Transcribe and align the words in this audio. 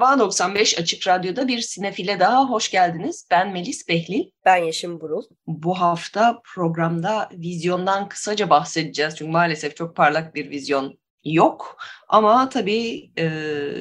Merhaba 0.00 0.18
95 0.18 0.78
Açık 0.78 1.08
Radyo'da 1.08 1.48
bir 1.48 1.60
sinefile 1.60 2.20
daha 2.20 2.50
hoş 2.50 2.70
geldiniz. 2.70 3.26
Ben 3.30 3.52
Melis 3.52 3.88
Behlil. 3.88 4.30
Ben 4.44 4.56
Yeşim 4.56 5.00
Burul. 5.00 5.22
Bu 5.46 5.80
hafta 5.80 6.40
programda 6.54 7.28
vizyondan 7.32 8.08
kısaca 8.08 8.50
bahsedeceğiz. 8.50 9.16
Çünkü 9.16 9.30
maalesef 9.30 9.76
çok 9.76 9.96
parlak 9.96 10.34
bir 10.34 10.50
vizyon 10.50 10.98
yok. 11.24 11.76
Ama 12.08 12.48
tabii 12.48 13.10
e, 13.18 13.28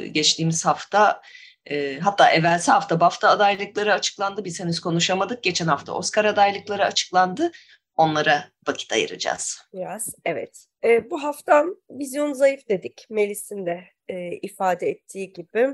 geçtiğimiz 0.07 0.65
hafta 0.65 1.21
e, 1.65 1.99
hatta 1.99 2.31
evvelsi 2.31 2.71
hafta 2.71 2.99
BAFTA 2.99 3.29
adaylıkları 3.29 3.93
açıklandı. 3.93 4.45
Biz 4.45 4.59
henüz 4.59 4.79
konuşamadık. 4.79 5.43
Geçen 5.43 5.67
hafta 5.67 5.93
Oscar 5.93 6.25
adaylıkları 6.25 6.85
açıklandı. 6.85 7.51
Onlara 7.95 8.43
vakit 8.67 8.93
ayıracağız. 8.93 9.61
Biraz 9.73 10.15
evet. 10.25 10.65
E, 10.83 11.09
bu 11.09 11.23
hafta 11.23 11.65
vizyon 11.89 12.33
zayıf 12.33 12.69
dedik. 12.69 13.05
Melis'in 13.09 13.65
de 13.65 13.83
e, 14.09 14.31
ifade 14.41 14.89
ettiği 14.89 15.33
gibi. 15.33 15.67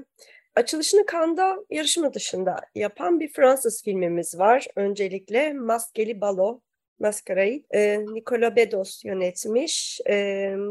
Açılışını 0.56 1.06
Kanda 1.06 1.66
yarışma 1.70 2.14
dışında 2.14 2.62
yapan 2.76 3.20
bir 3.20 3.28
Fransız 3.34 3.84
filmimiz 3.84 4.40
var. 4.40 4.68
Öncelikle 4.76 5.54
Maskeli 5.54 6.22
Balo, 6.22 6.62
Masquerade. 7.00 7.64
E, 7.72 8.00
Nicolas 8.00 8.56
Bedos 8.56 9.06
yönetmiş. 9.06 10.02
E, 10.10 10.14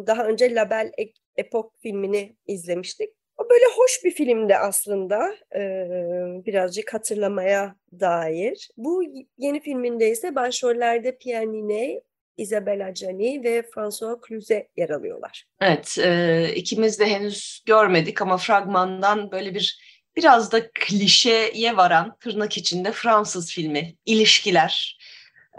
daha 0.06 0.26
önce 0.26 0.54
Label 0.54 0.92
Epoch 1.36 1.70
filmini 1.82 2.36
izlemiştik. 2.46 3.10
O 3.36 3.50
böyle 3.50 3.64
hoş 3.76 4.04
bir 4.04 4.10
filmdi 4.10 4.56
aslında. 4.56 5.34
Ee, 5.54 5.86
birazcık 6.46 6.94
hatırlamaya 6.94 7.76
dair. 8.00 8.70
Bu 8.76 9.02
yeni 9.38 9.60
filminde 9.60 10.10
ise 10.10 10.34
başrollerde 10.34 11.16
Pierre 11.16 11.52
Ninet, 11.52 12.02
Isabella 12.36 12.90
Gianni 12.90 13.44
ve 13.44 13.62
François 13.62 14.28
Cluzet 14.28 14.66
yer 14.77 14.90
alıyorlar. 14.90 15.44
Evet, 15.60 15.98
e, 15.98 16.52
ikimiz 16.54 17.00
de 17.00 17.06
henüz 17.06 17.62
görmedik 17.66 18.22
ama 18.22 18.36
fragmandan 18.36 19.32
böyle 19.32 19.54
bir 19.54 19.78
biraz 20.16 20.52
da 20.52 20.70
klişeye 20.70 21.77
varan 21.77 22.16
tırnak 22.20 22.56
içinde 22.56 22.92
Fransız 22.92 23.50
filmi, 23.50 23.96
ilişkiler 24.06 24.98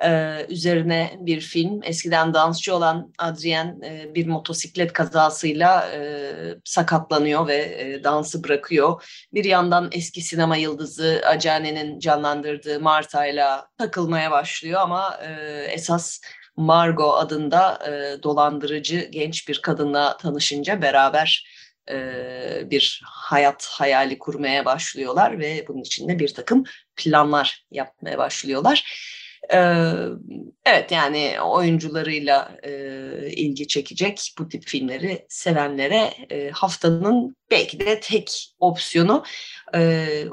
e, 0.04 0.40
üzerine 0.50 1.18
bir 1.20 1.42
film. 1.42 1.84
Eskiden 1.84 2.34
dansçı 2.34 2.76
olan 2.76 3.14
Adrien 3.18 3.82
e, 3.84 4.16
bir 4.16 4.28
motosiklet 4.28 4.94
kazasıyla 4.94 5.90
e, 5.92 6.32
sakatlanıyor 6.64 7.48
ve 7.48 7.56
e, 7.56 8.04
dansı 8.04 8.44
bırakıyor. 8.44 9.04
Bir 9.34 9.46
yandan 9.46 9.90
eski 9.92 10.22
sinema 10.22 10.58
yıldızı 10.58 11.22
Acane'nin 11.26 12.00
canlandırdığı 12.00 12.80
Marta'yla 12.80 13.68
takılmaya 13.78 14.32
başlıyor 14.32 14.82
ama 14.82 15.20
e, 15.24 15.32
esas 15.72 16.22
Margot 16.58 17.20
adında 17.20 17.80
e, 17.88 18.24
dolandırıcı 18.24 19.00
genç 19.12 19.50
bir 19.50 19.62
kadınla 19.62 20.18
tanışınca 20.18 20.82
beraber 20.82 21.48
e, 21.90 22.72
bir 22.72 23.02
hayat 23.06 23.66
hayali 23.66 24.20
kurmaya 24.20 24.66
başlıyorlar 24.66 25.40
ve 25.40 25.66
bunun 25.68 25.82
içinde 25.82 26.20
bir 26.20 26.34
takım 26.34 26.64
planlar 26.96 27.66
yapmaya 27.72 28.18
başlıyorlar. 28.18 28.86
Evet 30.66 30.92
yani 30.92 31.42
oyuncularıyla 31.42 32.58
ilgi 33.32 33.68
çekecek 33.68 34.34
bu 34.40 34.50
tip 34.50 34.68
filmleri 34.68 35.26
sevenlere 35.30 36.14
haftanın 36.52 37.36
belki 37.52 37.80
de 37.80 38.00
tek 38.00 38.56
opsiyonu. 38.60 39.24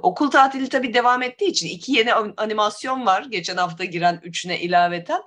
Okul 0.02 0.30
tatili 0.30 0.68
tabii 0.68 0.94
devam 0.94 1.22
ettiği 1.22 1.46
için 1.46 1.68
iki 1.68 1.92
yeni 1.92 2.14
animasyon 2.36 3.06
var. 3.06 3.26
Geçen 3.30 3.56
hafta 3.56 3.84
giren 3.84 4.20
üçüne 4.22 4.60
ilaveten. 4.60 5.22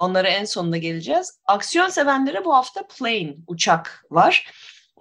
Onlara 0.00 0.28
en 0.28 0.44
sonunda 0.44 0.76
geleceğiz. 0.76 1.38
Aksiyon 1.46 1.88
sevenlere 1.88 2.44
bu 2.44 2.54
hafta 2.54 2.86
Plane, 2.86 3.34
uçak 3.46 4.04
var. 4.10 4.50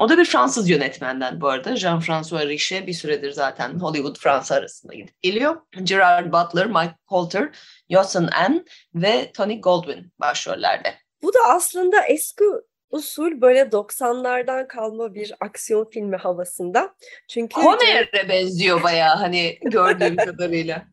O 0.01 0.09
da 0.09 0.17
bir 0.17 0.25
Fransız 0.25 0.69
yönetmenden 0.69 1.41
bu 1.41 1.49
arada. 1.49 1.75
Jean-François 1.75 2.47
Richet 2.47 2.87
bir 2.87 2.93
süredir 2.93 3.31
zaten 3.31 3.79
Hollywood 3.79 4.19
Fransa 4.19 4.55
arasında 4.55 4.93
gidip 4.93 5.21
geliyor. 5.21 5.55
Gerard 5.83 6.33
Butler, 6.33 6.67
Mike 6.67 6.95
Colter, 7.09 7.49
Yosan 7.89 8.27
Ann 8.27 8.65
ve 8.95 9.31
Tony 9.31 9.61
Goldwyn 9.61 10.11
başrollerde. 10.19 10.93
Bu 11.23 11.33
da 11.33 11.39
aslında 11.47 12.05
eski 12.05 12.43
usul 12.89 13.41
böyle 13.41 13.61
90'lardan 13.61 14.67
kalma 14.67 15.13
bir 15.13 15.33
aksiyon 15.39 15.89
filmi 15.89 16.17
havasında. 16.17 16.95
Çünkü 17.29 17.61
Conner'e 17.61 18.29
benziyor 18.29 18.83
bayağı 18.83 19.15
hani 19.15 19.57
gördüğüm 19.61 20.15
kadarıyla. 20.25 20.85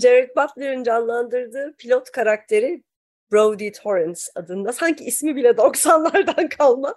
Jared 0.00 0.30
Butler'ın 0.36 0.84
canlandırdığı 0.84 1.74
pilot 1.78 2.10
karakteri 2.10 2.82
Brody 3.32 3.72
Torrance 3.72 4.20
adında. 4.34 4.72
Sanki 4.72 5.04
ismi 5.04 5.36
bile 5.36 5.48
90'lardan 5.56 6.48
kalma. 6.48 6.94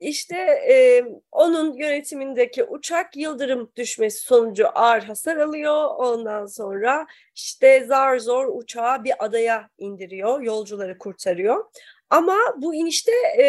İşte 0.00 0.36
e, 0.70 1.04
onun 1.32 1.72
yönetimindeki 1.72 2.64
uçak 2.64 3.16
yıldırım 3.16 3.72
düşmesi 3.76 4.20
sonucu 4.20 4.66
ağır 4.74 5.02
hasar 5.02 5.36
alıyor. 5.36 5.84
Ondan 5.96 6.46
sonra 6.46 7.06
işte 7.34 7.84
zar 7.84 8.18
zor 8.18 8.46
uçağı 8.62 9.04
bir 9.04 9.24
adaya 9.24 9.70
indiriyor. 9.78 10.40
Yolcuları 10.40 10.98
kurtarıyor. 10.98 11.64
Ama 12.10 12.36
bu 12.56 12.74
inişte 12.74 13.12
e, 13.38 13.46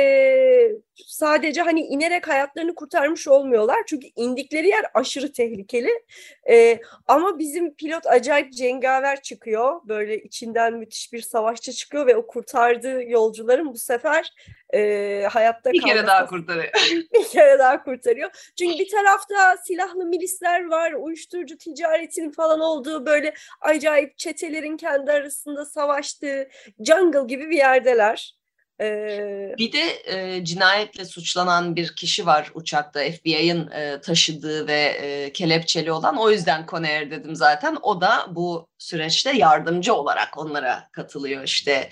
sadece 0.95 1.61
hani 1.61 1.81
inerek 1.81 2.27
hayatlarını 2.27 2.75
kurtarmış 2.75 3.27
olmuyorlar. 3.27 3.77
Çünkü 3.87 4.07
indikleri 4.15 4.67
yer 4.67 4.85
aşırı 4.93 5.33
tehlikeli. 5.33 6.03
E, 6.49 6.79
ama 7.07 7.39
bizim 7.39 7.75
pilot 7.75 8.07
acayip 8.07 8.53
cengaver 8.53 9.21
çıkıyor. 9.21 9.81
Böyle 9.85 10.21
içinden 10.21 10.73
müthiş 10.73 11.13
bir 11.13 11.21
savaşçı 11.21 11.73
çıkıyor 11.73 12.07
ve 12.07 12.15
o 12.15 12.27
kurtardığı 12.27 13.03
yolcuların 13.03 13.73
bu 13.73 13.77
sefer 13.77 14.33
e, 14.73 15.23
hayatta 15.31 15.73
bir 15.73 15.81
kere 15.81 16.07
daha 16.07 16.25
kurtarıyor. 16.25 16.71
bir 17.13 17.27
kere 17.29 17.59
daha 17.59 17.83
kurtarıyor. 17.83 18.51
Çünkü 18.59 18.79
bir 18.79 18.89
tarafta 18.89 19.57
silahlı 19.57 20.05
milisler 20.05 20.65
var, 20.65 20.91
uyuşturucu 20.91 21.57
ticaretinin 21.57 22.31
falan 22.31 22.59
olduğu 22.59 23.05
böyle 23.05 23.33
acayip 23.61 24.17
çetelerin 24.17 24.77
kendi 24.77 25.11
arasında 25.11 25.65
savaştığı 25.65 26.49
jungle 26.79 27.25
gibi 27.27 27.49
bir 27.49 27.57
yerdeler. 27.57 28.39
Ee, 28.81 29.55
bir 29.57 29.71
de 29.71 30.01
e, 30.05 30.45
cinayetle 30.45 31.05
suçlanan 31.05 31.75
bir 31.75 31.95
kişi 31.95 32.25
var 32.25 32.51
uçakta 32.53 32.99
FBI'ın 32.99 33.71
e, 33.71 34.01
taşıdığı 34.01 34.67
ve 34.67 34.81
e, 35.01 35.33
kelepçeli 35.33 35.91
olan. 35.91 36.17
O 36.17 36.31
yüzden 36.31 36.65
Conair 36.67 37.11
dedim 37.11 37.35
zaten. 37.35 37.77
O 37.81 38.01
da 38.01 38.27
bu 38.31 38.67
süreçte 38.77 39.31
yardımcı 39.31 39.93
olarak 39.93 40.37
onlara 40.37 40.87
katılıyor 40.91 41.43
işte. 41.43 41.89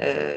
E, 0.00 0.36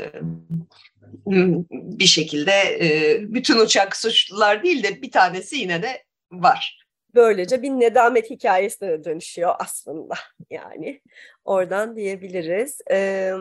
bir 1.72 2.06
şekilde 2.06 2.52
e, 2.52 3.18
bütün 3.34 3.60
uçak 3.60 3.98
suçlular 3.98 4.64
değil 4.64 4.84
de 4.84 5.02
bir 5.02 5.12
tanesi 5.12 5.56
yine 5.56 5.84
de 5.84 6.04
var. 6.32 6.86
Böylece 7.16 7.62
bir 7.62 7.70
nedamet 7.70 8.30
hikayesine 8.30 9.04
dönüşüyor 9.04 9.56
aslında 9.60 10.16
yani 10.50 11.02
oradan 11.46 11.96
diyebiliriz. 11.96 12.82
Evet. 12.88 13.40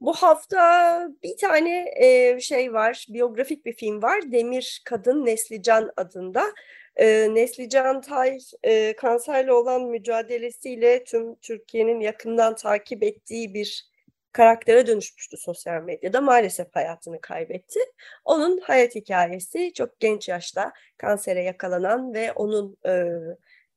Bu 0.00 0.12
hafta 0.14 1.08
bir 1.22 1.36
tane 1.36 1.92
e, 1.96 2.40
şey 2.40 2.72
var, 2.72 3.06
biyografik 3.08 3.66
bir 3.66 3.72
film 3.72 4.02
var. 4.02 4.32
Demir 4.32 4.82
Kadın 4.84 5.26
Neslican 5.26 5.90
adında. 5.96 6.54
E, 6.96 7.34
Neslican 7.34 8.00
Tay 8.00 8.38
e, 8.62 8.96
kanserle 8.96 9.52
olan 9.52 9.82
mücadelesiyle 9.82 11.04
tüm 11.04 11.34
Türkiye'nin 11.34 12.00
yakından 12.00 12.54
takip 12.54 13.02
ettiği 13.02 13.54
bir 13.54 13.88
karaktere 14.32 14.86
dönüşmüştü 14.86 15.36
sosyal 15.36 15.82
medyada. 15.82 16.20
Maalesef 16.20 16.74
hayatını 16.74 17.20
kaybetti. 17.20 17.80
Onun 18.24 18.58
hayat 18.58 18.94
hikayesi 18.94 19.72
çok 19.72 20.00
genç 20.00 20.28
yaşta 20.28 20.72
kansere 20.98 21.42
yakalanan 21.42 22.14
ve 22.14 22.32
onun 22.32 22.76
e, 22.86 23.12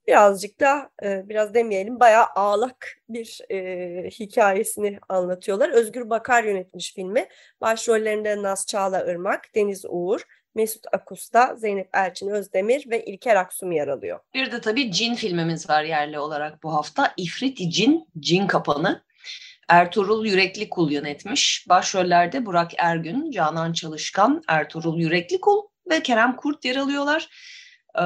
birazcık 0.07 0.59
da 0.59 0.89
e, 1.03 1.29
biraz 1.29 1.53
demeyelim 1.53 1.99
bayağı 1.99 2.25
ağlak 2.35 2.97
bir 3.09 3.39
e, 3.51 4.09
hikayesini 4.09 4.99
anlatıyorlar. 5.09 5.69
Özgür 5.69 6.09
Bakar 6.09 6.43
yönetmiş 6.43 6.93
filmi. 6.93 7.27
Başrollerinde 7.61 8.41
Naz 8.41 8.65
Çağla 8.65 9.05
Irmak, 9.05 9.55
Deniz 9.55 9.85
Uğur, 9.89 10.21
Mesut 10.55 10.85
Akusta, 10.93 11.55
Zeynep 11.55 11.89
Elçin 11.93 12.29
Özdemir 12.29 12.89
ve 12.89 13.05
İlker 13.05 13.35
Aksum 13.35 13.71
yer 13.71 13.87
alıyor. 13.87 14.19
Bir 14.33 14.51
de 14.51 14.61
tabii 14.61 14.91
Cin 14.91 15.15
filmimiz 15.15 15.69
var 15.69 15.83
yerli 15.83 16.19
olarak 16.19 16.63
bu 16.63 16.73
hafta. 16.73 17.13
İfriti 17.17 17.69
Cin, 17.69 18.07
Cin 18.19 18.47
Kapanı. 18.47 19.03
Ertuğrul 19.69 20.25
Yürekli 20.25 20.69
Kul 20.69 20.91
yönetmiş. 20.91 21.65
Başrollerde 21.69 22.45
Burak 22.45 22.71
Ergün, 22.77 23.31
Canan 23.31 23.73
Çalışkan, 23.73 24.41
Ertuğrul 24.47 24.99
Yürekli 24.99 25.41
Kul 25.41 25.61
ve 25.89 26.03
Kerem 26.03 26.35
Kurt 26.35 26.65
yer 26.65 26.75
alıyorlar. 26.75 27.29
E, 27.95 28.01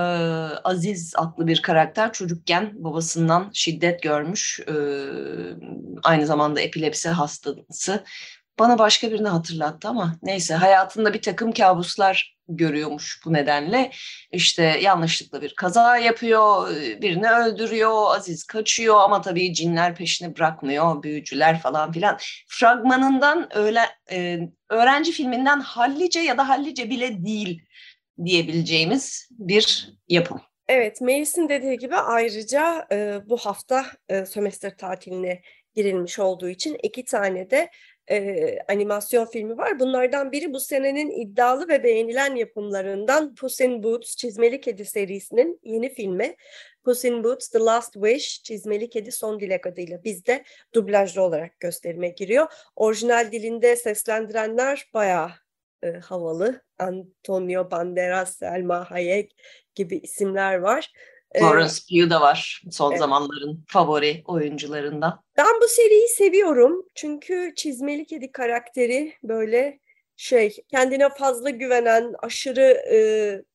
Aziz 0.63 1.13
adlı 1.17 1.47
bir 1.47 1.61
karakter 1.61 2.13
çocukken 2.13 2.71
babasından 2.83 3.49
şiddet 3.53 4.03
görmüş. 4.03 4.59
E, 4.59 4.73
aynı 6.03 6.25
zamanda 6.25 6.61
epilepsi 6.61 7.09
hastası. 7.09 8.03
Bana 8.59 8.79
başka 8.79 9.11
birini 9.11 9.27
hatırlattı 9.27 9.87
ama 9.87 10.15
neyse 10.23 10.55
hayatında 10.55 11.13
bir 11.13 11.21
takım 11.21 11.51
kabuslar 11.51 12.35
görüyormuş 12.47 13.21
bu 13.25 13.33
nedenle. 13.33 13.91
İşte 14.31 14.63
yanlışlıkla 14.63 15.41
bir 15.41 15.55
kaza 15.55 15.97
yapıyor, 15.97 16.69
birini 17.01 17.31
öldürüyor, 17.31 18.15
Aziz 18.15 18.43
kaçıyor 18.43 18.95
ama 18.99 19.21
tabii 19.21 19.53
cinler 19.53 19.95
peşini 19.95 20.37
bırakmıyor, 20.37 21.03
büyücüler 21.03 21.59
falan 21.59 21.91
filan. 21.91 22.17
Fragmanından 22.47 23.57
öyle, 23.57 23.81
e, 24.11 24.39
öğrenci 24.69 25.11
filminden 25.11 25.59
hallice 25.59 26.19
ya 26.19 26.37
da 26.37 26.49
hallice 26.49 26.89
bile 26.89 27.25
değil 27.25 27.64
diyebileceğimiz 28.25 29.29
bir 29.31 29.93
yapım. 30.09 30.41
Evet, 30.67 31.01
Melis'in 31.01 31.49
dediği 31.49 31.77
gibi 31.77 31.95
ayrıca 31.95 32.87
e, 32.91 33.19
bu 33.29 33.37
hafta 33.37 33.85
e, 34.09 34.25
sömestr 34.25 34.77
tatiline 34.77 35.41
girilmiş 35.75 36.19
olduğu 36.19 36.49
için 36.49 36.77
iki 36.83 37.05
tane 37.05 37.49
de 37.49 37.69
e, 38.09 38.57
animasyon 38.67 39.25
filmi 39.25 39.57
var. 39.57 39.79
Bunlardan 39.79 40.31
biri 40.31 40.53
bu 40.53 40.59
senenin 40.59 41.11
iddialı 41.11 41.67
ve 41.67 41.83
beğenilen 41.83 42.35
yapımlarından 42.35 43.35
Puss 43.35 43.61
in 43.61 43.83
Boots 43.83 44.15
Çizmeli 44.15 44.61
Kedi 44.61 44.85
serisinin 44.85 45.59
yeni 45.63 45.93
filmi. 45.93 46.35
Puss 46.83 47.05
in 47.05 47.23
Boots 47.23 47.49
The 47.49 47.59
Last 47.59 47.93
Wish 47.93 48.43
Çizmeli 48.43 48.89
Kedi 48.89 49.11
Son 49.11 49.39
Dilek 49.39 49.67
adıyla 49.67 50.03
bizde 50.03 50.43
dublajlı 50.73 51.21
olarak 51.21 51.59
gösterime 51.59 52.09
giriyor. 52.09 52.47
Orijinal 52.75 53.31
dilinde 53.31 53.75
seslendirenler 53.75 54.89
bayağı 54.93 55.31
e, 55.83 55.91
havalı. 55.91 56.61
Antonio 56.79 57.71
Banderas, 57.71 58.37
Selma 58.37 58.91
Hayek 58.91 59.35
gibi 59.75 59.97
isimler 59.97 60.57
var. 60.57 60.91
Florence 61.39 61.73
Pugh 61.89 62.09
da 62.09 62.21
var 62.21 62.61
son 62.71 62.91
evet. 62.91 62.99
zamanların 62.99 63.63
favori 63.67 64.23
oyuncularından. 64.25 65.23
Ben 65.37 65.61
bu 65.61 65.67
seriyi 65.67 66.07
seviyorum 66.07 66.85
çünkü 66.95 67.53
çizmeli 67.55 68.05
kedi 68.05 68.31
karakteri 68.31 69.13
böyle 69.23 69.79
şey 70.17 70.57
kendine 70.71 71.09
fazla 71.09 71.49
güvenen, 71.49 72.13
aşırı 72.19 72.83
e, 72.91 72.97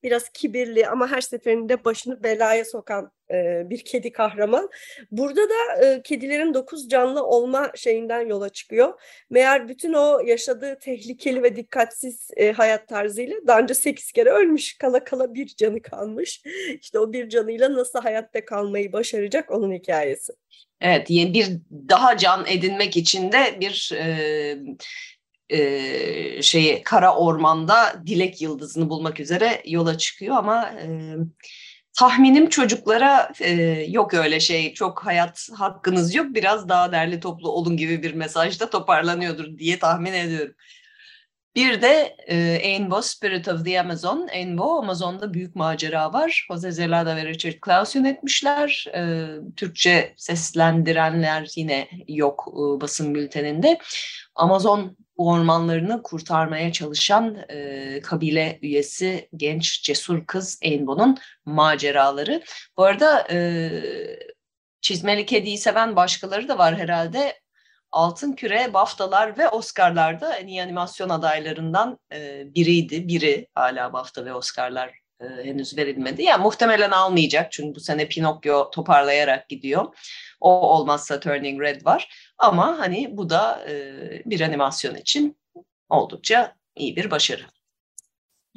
biraz 0.03 0.29
kibirli 0.29 0.87
ama 0.87 1.11
her 1.11 1.21
seferinde 1.21 1.85
başını 1.85 2.23
belaya 2.23 2.65
sokan 2.65 3.11
e, 3.31 3.69
bir 3.69 3.85
kedi 3.85 4.11
kahraman. 4.11 4.69
Burada 5.11 5.41
da 5.49 5.85
e, 5.85 6.01
kedilerin 6.01 6.53
dokuz 6.53 6.89
canlı 6.89 7.23
olma 7.23 7.71
şeyinden 7.75 8.27
yola 8.27 8.49
çıkıyor. 8.49 9.01
Meğer 9.29 9.67
bütün 9.67 9.93
o 9.93 10.19
yaşadığı 10.19 10.79
tehlikeli 10.79 11.43
ve 11.43 11.55
dikkatsiz 11.55 12.29
e, 12.37 12.51
hayat 12.51 12.87
tarzıyla 12.87 13.35
daha 13.47 13.59
önce 13.59 13.73
sekiz 13.73 14.11
kere 14.11 14.29
ölmüş. 14.29 14.77
Kala 14.77 15.03
kala 15.03 15.33
bir 15.33 15.47
canı 15.47 15.81
kalmış. 15.81 16.41
İşte 16.81 16.99
o 16.99 17.13
bir 17.13 17.29
canıyla 17.29 17.73
nasıl 17.73 17.99
hayatta 17.99 18.45
kalmayı 18.45 18.93
başaracak 18.93 19.51
onun 19.51 19.73
hikayesi. 19.73 20.33
Evet, 20.81 21.09
bir 21.09 21.47
daha 21.89 22.17
can 22.17 22.45
edinmek 22.47 22.97
için 22.97 23.31
de 23.31 23.57
bir 23.59 23.91
e, 23.95 24.57
e, 25.51 26.41
şeyi 26.41 26.83
kara 26.83 27.15
ormanda 27.15 28.03
dilek 28.05 28.41
yıldızını 28.41 28.89
bulmak 28.89 29.19
üzere 29.19 29.61
yola 29.65 29.97
çıkıyor 29.97 30.35
ama 30.35 30.69
e, 30.69 30.87
tahminim 31.93 32.49
çocuklara 32.49 33.31
e, 33.41 33.51
yok 33.87 34.13
öyle 34.13 34.39
şey 34.39 34.73
çok 34.73 35.05
hayat 35.05 35.49
hakkınız 35.55 36.15
yok 36.15 36.25
biraz 36.29 36.69
daha 36.69 36.91
derli 36.91 37.19
toplu 37.19 37.51
olun 37.51 37.77
gibi 37.77 38.03
bir 38.03 38.13
mesajda 38.13 38.69
toparlanıyordur 38.69 39.57
diye 39.57 39.79
tahmin 39.79 40.13
ediyorum. 40.13 40.55
Bir 41.55 41.81
de 41.81 42.15
e, 42.27 42.61
Ainbo 42.63 43.01
Spirit 43.01 43.47
of 43.47 43.65
the 43.65 43.79
Amazon. 43.79 44.27
Ainbo 44.33 44.79
Amazon'da 44.79 45.33
büyük 45.33 45.55
macera 45.55 46.13
var. 46.13 46.45
Jose 46.47 46.71
Zelada 46.71 47.15
ve 47.15 47.25
Richard 47.25 47.59
Klaus 47.61 47.95
yönetmişler. 47.95 48.85
E, 48.95 49.27
Türkçe 49.55 50.13
seslendirenler 50.17 51.47
yine 51.55 51.89
yok 52.07 52.47
e, 52.53 52.81
basın 52.81 53.15
bülteninde. 53.15 53.77
Amazon 54.35 54.97
ormanlarını 55.29 56.03
kurtarmaya 56.03 56.71
çalışan 56.71 57.37
e, 57.49 57.99
kabile 58.01 58.59
üyesi 58.61 59.29
genç 59.35 59.83
cesur 59.83 60.25
kız 60.25 60.59
Ainbo'nun 60.65 61.17
maceraları. 61.45 62.43
Bu 62.77 62.83
arada 62.83 63.27
e, 63.31 63.71
Çizmeli 64.81 65.25
Kedi'yi 65.25 65.57
seven 65.57 65.95
başkaları 65.95 66.47
da 66.47 66.57
var 66.57 66.77
herhalde. 66.77 67.41
Altın 67.91 68.33
Küre, 68.33 68.73
BAFTA'lar 68.73 69.37
ve 69.37 69.49
Oscar'larda 69.49 70.35
en 70.35 70.47
iyi 70.47 70.63
animasyon 70.63 71.09
adaylarından 71.09 71.99
e, 72.13 72.43
biriydi. 72.55 73.07
Biri 73.07 73.47
hala 73.55 73.93
BAFTA 73.93 74.25
ve 74.25 74.33
Oscar'lar 74.33 75.00
e, 75.21 75.43
henüz 75.45 75.77
verilmedi. 75.77 76.23
Yani 76.23 76.43
muhtemelen 76.43 76.91
almayacak 76.91 77.51
çünkü 77.51 77.75
bu 77.75 77.79
sene 77.79 78.07
Pinokyo 78.07 78.69
toparlayarak 78.71 79.49
gidiyor. 79.49 79.95
O 80.39 80.49
olmazsa 80.49 81.19
Turning 81.19 81.61
Red 81.61 81.85
var. 81.85 82.31
Ama 82.37 82.79
hani 82.79 83.17
bu 83.17 83.29
da 83.29 83.65
e, 83.69 83.93
bir 84.25 84.41
animasyon 84.41 84.95
için 84.95 85.37
oldukça 85.89 86.55
iyi 86.75 86.95
bir 86.95 87.11
başarı. 87.11 87.43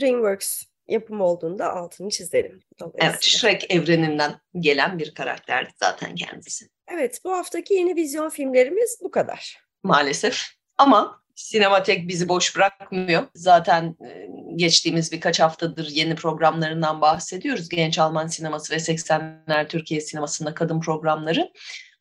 DreamWorks 0.00 0.64
yapım 0.88 1.20
olduğunda 1.20 1.72
altını 1.72 2.11
çizelim. 2.11 2.61
Evet, 2.94 3.22
Shrek 3.22 3.70
evreninden 3.70 4.40
gelen 4.60 4.99
bir 4.99 5.14
karakterdi 5.14 5.70
zaten 5.76 6.14
kendisi. 6.14 6.69
Evet, 6.88 7.20
bu 7.25 7.32
haftaki 7.32 7.75
yeni 7.75 7.96
vizyon 7.96 8.28
filmlerimiz 8.28 8.99
bu 9.02 9.10
kadar. 9.10 9.58
Maalesef. 9.82 10.44
Ama 10.78 11.23
Sinematek 11.34 12.08
bizi 12.08 12.28
boş 12.28 12.56
bırakmıyor. 12.56 13.22
Zaten 13.34 13.96
e, 14.06 14.28
geçtiğimiz 14.56 15.12
birkaç 15.12 15.40
haftadır 15.40 15.88
yeni 15.88 16.14
programlarından 16.14 17.00
bahsediyoruz. 17.00 17.69
Genç 17.69 17.98
Alman 17.98 18.26
sineması 18.26 18.72
ve 18.75 18.76
80'ler 18.76 19.69
Türkiye 19.69 20.00
sinemasında 20.00 20.54
kadın 20.54 20.81
programları. 20.81 21.52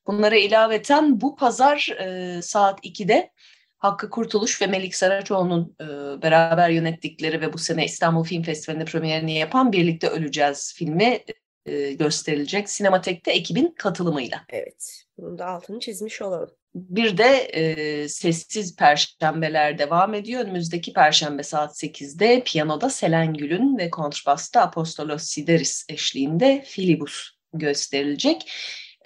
Bunlara 0.08 0.36
ilaveten 0.36 1.22
bu 1.22 1.36
pazar 1.36 1.88
e, 2.00 2.42
saat 2.42 2.86
2'de 2.86 3.32
Hakkı 3.78 4.10
Kurtuluş 4.10 4.62
ve 4.62 4.68
Melik 4.68 4.96
Saraçoğlu'nun 4.96 5.76
e, 5.82 5.86
beraber 6.22 6.70
yönettikleri 6.70 7.42
ve 7.42 7.54
bu 7.54 7.58
sene 7.58 7.86
İstanbul 7.86 8.24
Film 8.24 8.44
Festivali'nde 8.44 8.86
premierini 8.86 9.38
yapan 9.38 9.72
Birlikte 9.72 10.08
Öleceğiz 10.08 10.74
filmi 10.76 11.20
e, 11.66 11.94
gösterilecek. 11.94 12.70
Sinematek'te 12.70 13.32
ekibin 13.32 13.76
katılımıyla. 13.78 14.42
Evet, 14.50 15.04
bunun 15.18 15.40
da 15.40 15.46
altını 15.46 15.80
çizmiş 15.80 16.22
olalım. 16.22 16.50
Bir 16.76 17.18
de 17.18 17.38
e, 17.38 18.10
Sessiz 18.10 18.76
Perşembeler 18.76 19.78
devam 19.78 20.14
ediyor. 20.14 20.42
Önümüzdeki 20.42 20.94
Perşembe 20.94 21.44
saat 21.44 21.84
8'de 21.84 22.44
piyanoda 22.44 22.90
Selen 22.90 23.34
Gül'ün 23.34 23.78
ve 23.78 23.90
kontrbasta 23.90 24.62
Apostolos 24.62 25.24
Sideris 25.24 25.86
eşliğinde 25.90 26.64
Filibus 26.68 27.30
gösterilecek. 27.54 28.52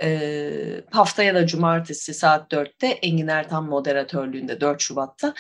E, 0.03 0.49
haftaya 0.91 1.35
da 1.35 1.47
cumartesi 1.47 2.13
saat 2.13 2.53
4'te 2.53 2.87
Engin 2.87 3.27
Ertan 3.27 3.65
moderatörlüğünde 3.65 4.61
4 4.61 4.81
Şubat'ta 4.81 5.33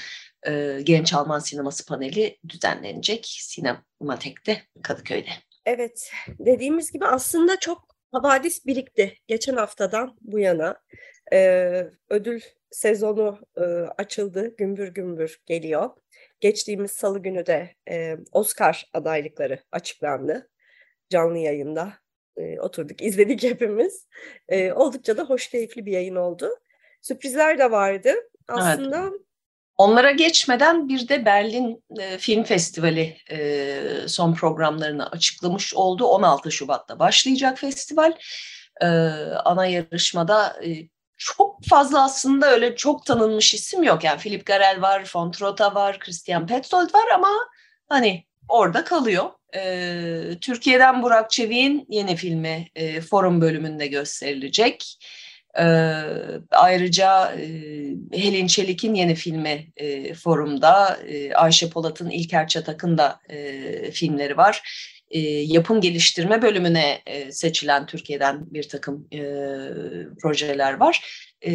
e, 0.47 0.79
Genç 0.83 1.13
Alman 1.13 1.39
Sineması 1.39 1.85
paneli 1.85 2.37
düzenlenecek 2.49 3.25
Sinematek'te 3.25 4.63
Kadıköy'de. 4.83 5.29
Evet 5.65 6.11
dediğimiz 6.39 6.91
gibi 6.91 7.05
aslında 7.05 7.59
çok 7.59 7.87
havadis 8.11 8.65
birikti 8.65 9.17
geçen 9.27 9.55
haftadan 9.55 10.17
bu 10.21 10.39
yana. 10.39 10.77
E, 11.33 11.89
ödül 12.09 12.41
sezonu 12.71 13.39
e, 13.57 13.61
açıldı 13.97 14.55
gümbür 14.57 14.87
gümbür 14.87 15.41
geliyor. 15.45 15.89
Geçtiğimiz 16.39 16.91
salı 16.91 17.19
günü 17.19 17.45
de 17.45 17.75
e, 17.89 18.17
Oscar 18.31 18.89
adaylıkları 18.93 19.59
açıklandı 19.71 20.49
canlı 21.09 21.37
yayında 21.37 21.93
e, 22.37 22.59
oturduk, 22.59 23.01
izledik 23.05 23.43
hepimiz. 23.43 24.07
E, 24.49 24.71
oldukça 24.71 25.17
da 25.17 25.23
hoş, 25.23 25.49
keyifli 25.49 25.85
bir 25.85 25.91
yayın 25.91 26.15
oldu. 26.15 26.49
Sürprizler 27.01 27.57
de 27.59 27.71
vardı. 27.71 28.13
Aslında 28.47 29.01
evet. 29.01 29.21
Onlara 29.77 30.11
geçmeden 30.11 30.89
bir 30.89 31.07
de 31.07 31.25
Berlin 31.25 31.83
e, 31.99 32.17
Film 32.17 32.43
Festivali 32.43 33.17
e, 33.31 34.07
son 34.07 34.33
programlarını 34.33 35.09
açıklamış 35.09 35.73
oldu. 35.73 36.05
16 36.05 36.51
Şubat'ta 36.51 36.99
başlayacak 36.99 37.57
festival. 37.57 38.13
E, 38.81 38.87
ana 39.45 39.65
yarışmada 39.65 40.65
e, 40.65 40.87
çok 41.17 41.65
fazla 41.69 42.03
aslında 42.03 42.51
öyle 42.51 42.75
çok 42.75 43.05
tanınmış 43.05 43.53
isim 43.53 43.83
yok. 43.83 44.03
Yani 44.03 44.19
Philip 44.19 44.45
Garel 44.45 44.81
var, 44.81 45.11
Von 45.15 45.31
Trota 45.31 45.75
var, 45.75 45.99
Christian 45.99 46.47
Petzold 46.47 46.93
var 46.93 47.07
ama 47.15 47.29
hani 47.89 48.25
orada 48.49 48.83
kalıyor. 48.83 49.25
E, 49.55 50.39
Türkiye'den 50.41 51.03
Burak 51.03 51.31
Çevik'in 51.31 51.85
yeni 51.89 52.15
filmi 52.15 52.67
e, 52.75 53.01
forum 53.01 53.41
bölümünde 53.41 53.87
gösterilecek. 53.87 54.99
E, 55.59 55.65
ayrıca 56.51 57.31
e, 57.31 57.45
Helin 58.13 58.47
Çelik'in 58.47 58.93
yeni 58.93 59.15
filmi 59.15 59.67
e, 59.77 60.13
forumda, 60.13 60.97
e, 61.07 61.33
Ayşe 61.33 61.69
Polat'ın 61.69 62.09
İlker 62.09 62.47
Çatak'ın 62.47 62.97
da 62.97 63.19
e, 63.29 63.91
filmleri 63.91 64.37
var. 64.37 64.61
E, 65.11 65.19
yapım 65.29 65.81
geliştirme 65.81 66.41
bölümüne 66.41 67.01
e, 67.05 67.31
seçilen 67.31 67.85
Türkiye'den 67.85 68.53
bir 68.53 68.69
takım 68.69 69.07
e, 69.13 69.19
projeler 70.21 70.73
var. 70.73 71.25
E, 71.41 71.51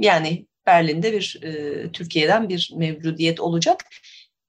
yani 0.00 0.46
Berlin'de 0.66 1.12
bir 1.12 1.40
e, 1.42 1.92
Türkiye'den 1.92 2.48
bir 2.48 2.72
mevcudiyet 2.76 3.40
olacak. 3.40 3.84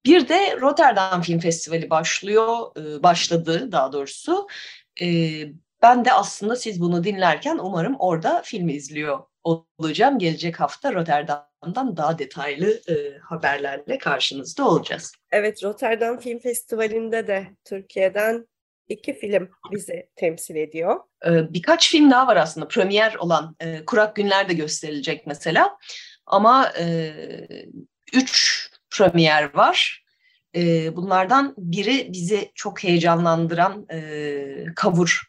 Bir 0.05 0.29
de 0.29 0.57
Rotterdam 0.61 1.21
Film 1.21 1.39
Festivali 1.39 1.89
başlıyor, 1.89 2.77
e, 2.77 3.03
başladı 3.03 3.71
daha 3.71 3.91
doğrusu. 3.93 4.47
E, 5.01 5.05
ben 5.81 6.05
de 6.05 6.13
aslında 6.13 6.55
siz 6.55 6.81
bunu 6.81 7.03
dinlerken 7.03 7.57
umarım 7.57 7.95
orada 7.99 8.41
filmi 8.45 8.73
izliyor 8.73 9.19
olacağım. 9.43 10.19
Gelecek 10.19 10.59
hafta 10.59 10.93
Rotterdam'dan 11.61 11.97
daha 11.97 12.19
detaylı 12.19 12.81
e, 12.89 13.17
haberlerle 13.17 13.97
karşınızda 13.97 14.67
olacağız. 14.67 15.13
Evet, 15.31 15.63
Rotterdam 15.63 16.19
Film 16.19 16.39
Festivali'nde 16.39 17.27
de 17.27 17.47
Türkiye'den 17.65 18.47
iki 18.89 19.13
film 19.13 19.49
bizi 19.71 20.09
temsil 20.15 20.55
ediyor. 20.55 20.99
Ee, 21.25 21.53
birkaç 21.53 21.91
film 21.91 22.11
daha 22.11 22.27
var 22.27 22.37
aslında. 22.37 22.67
Premier 22.67 23.15
olan 23.15 23.55
e, 23.59 23.85
Kurak 23.85 24.15
Günler 24.15 24.49
de 24.49 24.53
gösterilecek 24.53 25.27
mesela. 25.27 25.77
Ama 26.25 26.73
e, 26.79 27.13
üç 28.13 28.69
premier 28.89 29.55
var. 29.55 30.05
E, 30.55 30.95
bunlardan 30.95 31.53
biri 31.57 32.13
bizi 32.13 32.51
çok 32.55 32.83
heyecanlandıran 32.83 33.85
e, 33.91 34.65
Kavur 34.75 35.21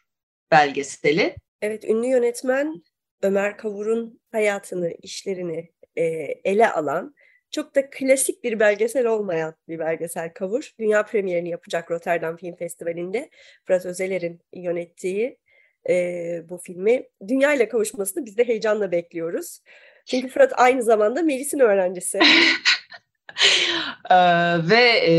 belgeseli. 0.51 1.35
Evet, 1.61 1.83
ünlü 1.83 2.07
yönetmen 2.07 2.83
Ömer 3.21 3.57
Kavur'un 3.57 4.19
hayatını, 4.31 4.91
işlerini 5.01 5.72
e, 5.97 6.03
ele 6.43 6.71
alan 6.71 7.15
çok 7.51 7.75
da 7.75 7.89
klasik 7.89 8.43
bir 8.43 8.59
belgesel 8.59 9.05
olmayan 9.05 9.55
bir 9.67 9.79
belgesel 9.79 10.33
Kavur. 10.33 10.71
Dünya 10.79 11.05
premierini 11.05 11.49
yapacak 11.49 11.91
Rotterdam 11.91 12.37
Film 12.37 12.55
Festivali'nde. 12.55 13.29
Fırat 13.65 13.85
Özeler'in 13.85 14.41
yönettiği 14.53 15.37
e, 15.89 15.95
bu 16.49 16.57
filmi 16.57 17.03
dünya 17.27 17.53
ile 17.53 17.69
kavuşmasını 17.69 18.25
biz 18.25 18.37
de 18.37 18.47
heyecanla 18.47 18.91
bekliyoruz. 18.91 19.59
Çünkü 20.05 20.27
Fırat 20.27 20.53
aynı 20.55 20.83
zamanda 20.83 21.21
Melis'in 21.21 21.59
öğrencisi. 21.59 22.19
ee, 24.09 24.15
ve 24.69 24.83
e, 25.07 25.13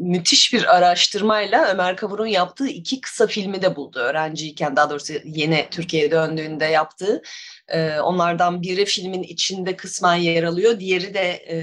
müthiş 0.00 0.52
bir 0.52 0.76
araştırmayla 0.76 1.66
Ömer 1.68 1.96
Kavur'un 1.96 2.26
yaptığı 2.26 2.66
iki 2.66 3.00
kısa 3.00 3.26
filmi 3.26 3.62
de 3.62 3.76
buldu 3.76 3.98
öğrenciyken 3.98 4.76
daha 4.76 4.90
doğrusu 4.90 5.12
yeni 5.24 5.66
Türkiye'ye 5.70 6.10
döndüğünde 6.10 6.64
yaptığı. 6.64 7.22
Ee, 7.68 8.00
onlardan 8.00 8.62
biri 8.62 8.84
filmin 8.84 9.22
içinde 9.22 9.76
kısmen 9.76 10.14
yer 10.14 10.42
alıyor. 10.42 10.80
Diğeri 10.80 11.14
de 11.14 11.30
e, 11.30 11.56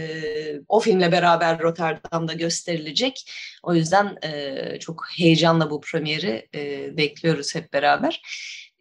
o 0.67 0.79
filmle 0.79 1.11
beraber 1.11 1.59
Rotterdam'da 1.59 2.33
gösterilecek. 2.33 3.31
O 3.63 3.73
yüzden 3.73 4.17
e, 4.23 4.79
çok 4.79 5.05
heyecanla 5.17 5.69
bu 5.69 5.81
premieri 5.81 6.49
e, 6.55 6.97
bekliyoruz 6.97 7.55
hep 7.55 7.73
beraber. 7.73 8.21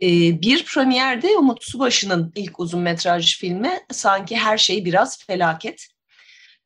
E, 0.03 0.09
bir 0.43 0.65
premierde 0.65 1.29
Umut 1.39 1.65
Subaşı'nın 1.65 2.33
ilk 2.35 2.61
uzun 2.61 2.81
metraj 2.81 3.39
filmi 3.39 3.81
sanki 3.91 4.37
her 4.37 4.59
şey 4.59 4.85
biraz 4.85 5.25
felaket. 5.25 5.96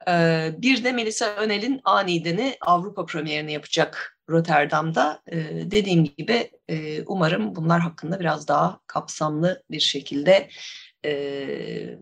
Ee, 0.08 0.50
bir 0.58 0.84
de 0.84 0.92
Melisa 0.92 1.26
Önel'in 1.26 1.80
Aniden'i 1.84 2.56
Avrupa 2.60 3.06
premierini 3.06 3.52
yapacak 3.52 4.18
Rotterdam'da. 4.30 5.22
Ee, 5.32 5.36
dediğim 5.70 6.04
gibi 6.04 6.50
e, 6.68 7.02
umarım 7.02 7.54
bunlar 7.54 7.80
hakkında 7.80 8.20
biraz 8.20 8.48
daha 8.48 8.80
kapsamlı 8.86 9.62
bir 9.70 9.80
şekilde 9.80 10.48
e, 11.04 11.98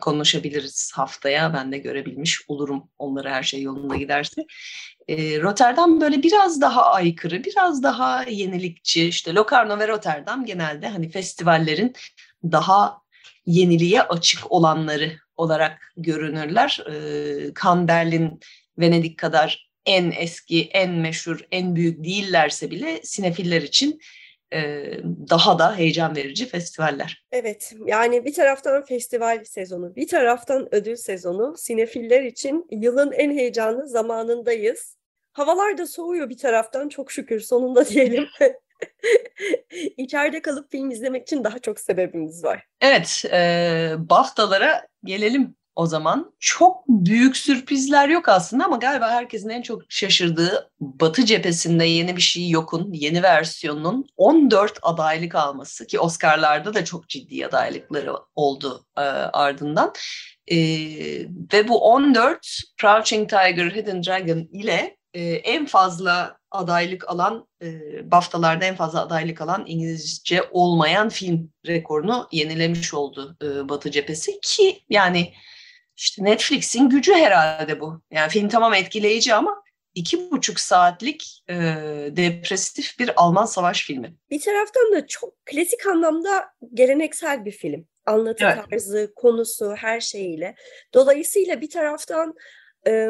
konuşabiliriz 0.00 0.92
haftaya. 0.94 1.54
Ben 1.54 1.72
de 1.72 1.78
görebilmiş 1.78 2.40
olurum 2.48 2.88
onları 2.98 3.30
her 3.30 3.42
şey 3.42 3.62
yolunda 3.62 3.96
giderse. 3.96 4.46
E, 5.08 5.40
Rotterdam 5.40 6.00
böyle 6.00 6.22
biraz 6.22 6.60
daha 6.60 6.92
aykırı, 6.92 7.44
biraz 7.44 7.82
daha 7.82 8.24
yenilikçi. 8.24 9.06
İşte 9.06 9.34
Locarno 9.34 9.78
ve 9.78 9.88
Rotterdam 9.88 10.44
genelde 10.44 10.88
hani 10.88 11.08
festivallerin 11.08 11.94
daha 12.44 13.02
yeniliğe 13.46 14.02
açık 14.02 14.52
olanları 14.52 15.12
olarak 15.36 15.92
görünürler. 15.96 16.84
E, 16.86 17.88
Berlin, 17.88 18.40
Venedik 18.78 19.18
kadar 19.18 19.72
en 19.86 20.10
eski, 20.18 20.68
en 20.72 20.90
meşhur, 20.90 21.40
en 21.50 21.76
büyük 21.76 22.04
değillerse 22.04 22.70
bile 22.70 23.00
sinefiller 23.02 23.62
için 23.62 24.00
e, 24.52 24.84
daha 25.30 25.58
da 25.58 25.76
heyecan 25.76 26.16
verici 26.16 26.46
festivaller. 26.46 27.24
Evet, 27.32 27.72
yani 27.86 28.24
bir 28.24 28.34
taraftan 28.34 28.84
festival 28.84 29.44
sezonu, 29.44 29.96
bir 29.96 30.08
taraftan 30.08 30.74
ödül 30.74 30.96
sezonu. 30.96 31.54
Sinefiller 31.56 32.22
için 32.22 32.66
yılın 32.70 33.12
en 33.12 33.30
heyecanlı 33.30 33.88
zamanındayız. 33.88 34.96
Havalar 35.32 35.78
da 35.78 35.86
soğuyor 35.86 36.30
bir 36.30 36.38
taraftan 36.38 36.88
çok 36.88 37.12
şükür 37.12 37.40
sonunda 37.40 37.88
diyelim. 37.88 38.26
İçeride 39.96 40.42
kalıp 40.42 40.70
film 40.70 40.90
izlemek 40.90 41.22
için 41.22 41.44
daha 41.44 41.58
çok 41.58 41.80
sebebimiz 41.80 42.44
var. 42.44 42.66
Evet, 42.80 43.24
e, 43.32 43.94
BAFTA'lara 43.98 44.86
gelelim 45.04 45.56
o 45.76 45.86
zaman. 45.86 46.34
Çok 46.40 46.88
büyük 46.88 47.36
sürprizler 47.36 48.08
yok 48.08 48.28
aslında 48.28 48.64
ama 48.64 48.76
galiba 48.76 49.10
herkesin 49.10 49.48
en 49.48 49.62
çok 49.62 49.82
şaşırdığı 49.88 50.70
Batı 50.80 51.24
cephesinde 51.24 51.84
yeni 51.84 52.16
bir 52.16 52.22
şey 52.22 52.48
yokun, 52.48 52.92
yeni 52.92 53.22
versiyonunun 53.22 54.06
14 54.16 54.78
adaylık 54.82 55.34
alması 55.34 55.86
ki 55.86 56.00
Oscar'larda 56.00 56.74
da 56.74 56.84
çok 56.84 57.08
ciddi 57.08 57.46
adaylıkları 57.46 58.14
oldu 58.34 58.86
e, 58.96 59.00
ardından. 59.00 59.92
E, 60.46 60.56
ve 61.52 61.68
bu 61.68 61.92
14 61.92 62.46
Crouching 62.80 63.28
Tiger, 63.28 63.70
Hidden 63.70 64.04
Dragon 64.04 64.48
ile 64.52 64.96
e, 65.14 65.22
en 65.22 65.66
fazla 65.66 66.41
adaylık 66.52 67.10
alan, 67.10 67.48
e, 67.62 68.10
BAFTA'larda 68.10 68.64
en 68.64 68.74
fazla 68.74 69.02
adaylık 69.02 69.40
alan 69.40 69.64
İngilizce 69.66 70.42
olmayan 70.50 71.08
film 71.08 71.50
rekorunu 71.66 72.28
yenilemiş 72.32 72.94
oldu 72.94 73.36
e, 73.42 73.68
Batı 73.68 73.90
cephesi 73.90 74.40
ki 74.40 74.82
yani 74.90 75.32
işte 75.96 76.24
Netflix'in 76.24 76.88
gücü 76.88 77.14
herhalde 77.14 77.80
bu. 77.80 78.02
Yani 78.10 78.30
film 78.30 78.48
tamam 78.48 78.74
etkileyici 78.74 79.34
ama 79.34 79.62
iki 79.94 80.30
buçuk 80.30 80.60
saatlik 80.60 81.44
e, 81.48 81.54
depresif 82.10 82.98
bir 82.98 83.12
Alman 83.16 83.44
savaş 83.44 83.86
filmi. 83.86 84.14
Bir 84.30 84.40
taraftan 84.40 84.92
da 84.92 85.06
çok 85.06 85.46
klasik 85.46 85.86
anlamda 85.86 86.44
geleneksel 86.74 87.44
bir 87.44 87.52
film. 87.52 87.86
Anlatı 88.06 88.44
evet. 88.44 88.70
tarzı, 88.70 89.12
konusu, 89.16 89.74
her 89.76 90.00
şeyiyle. 90.00 90.54
Dolayısıyla 90.94 91.60
bir 91.60 91.70
taraftan 91.70 92.34
e, 92.86 93.08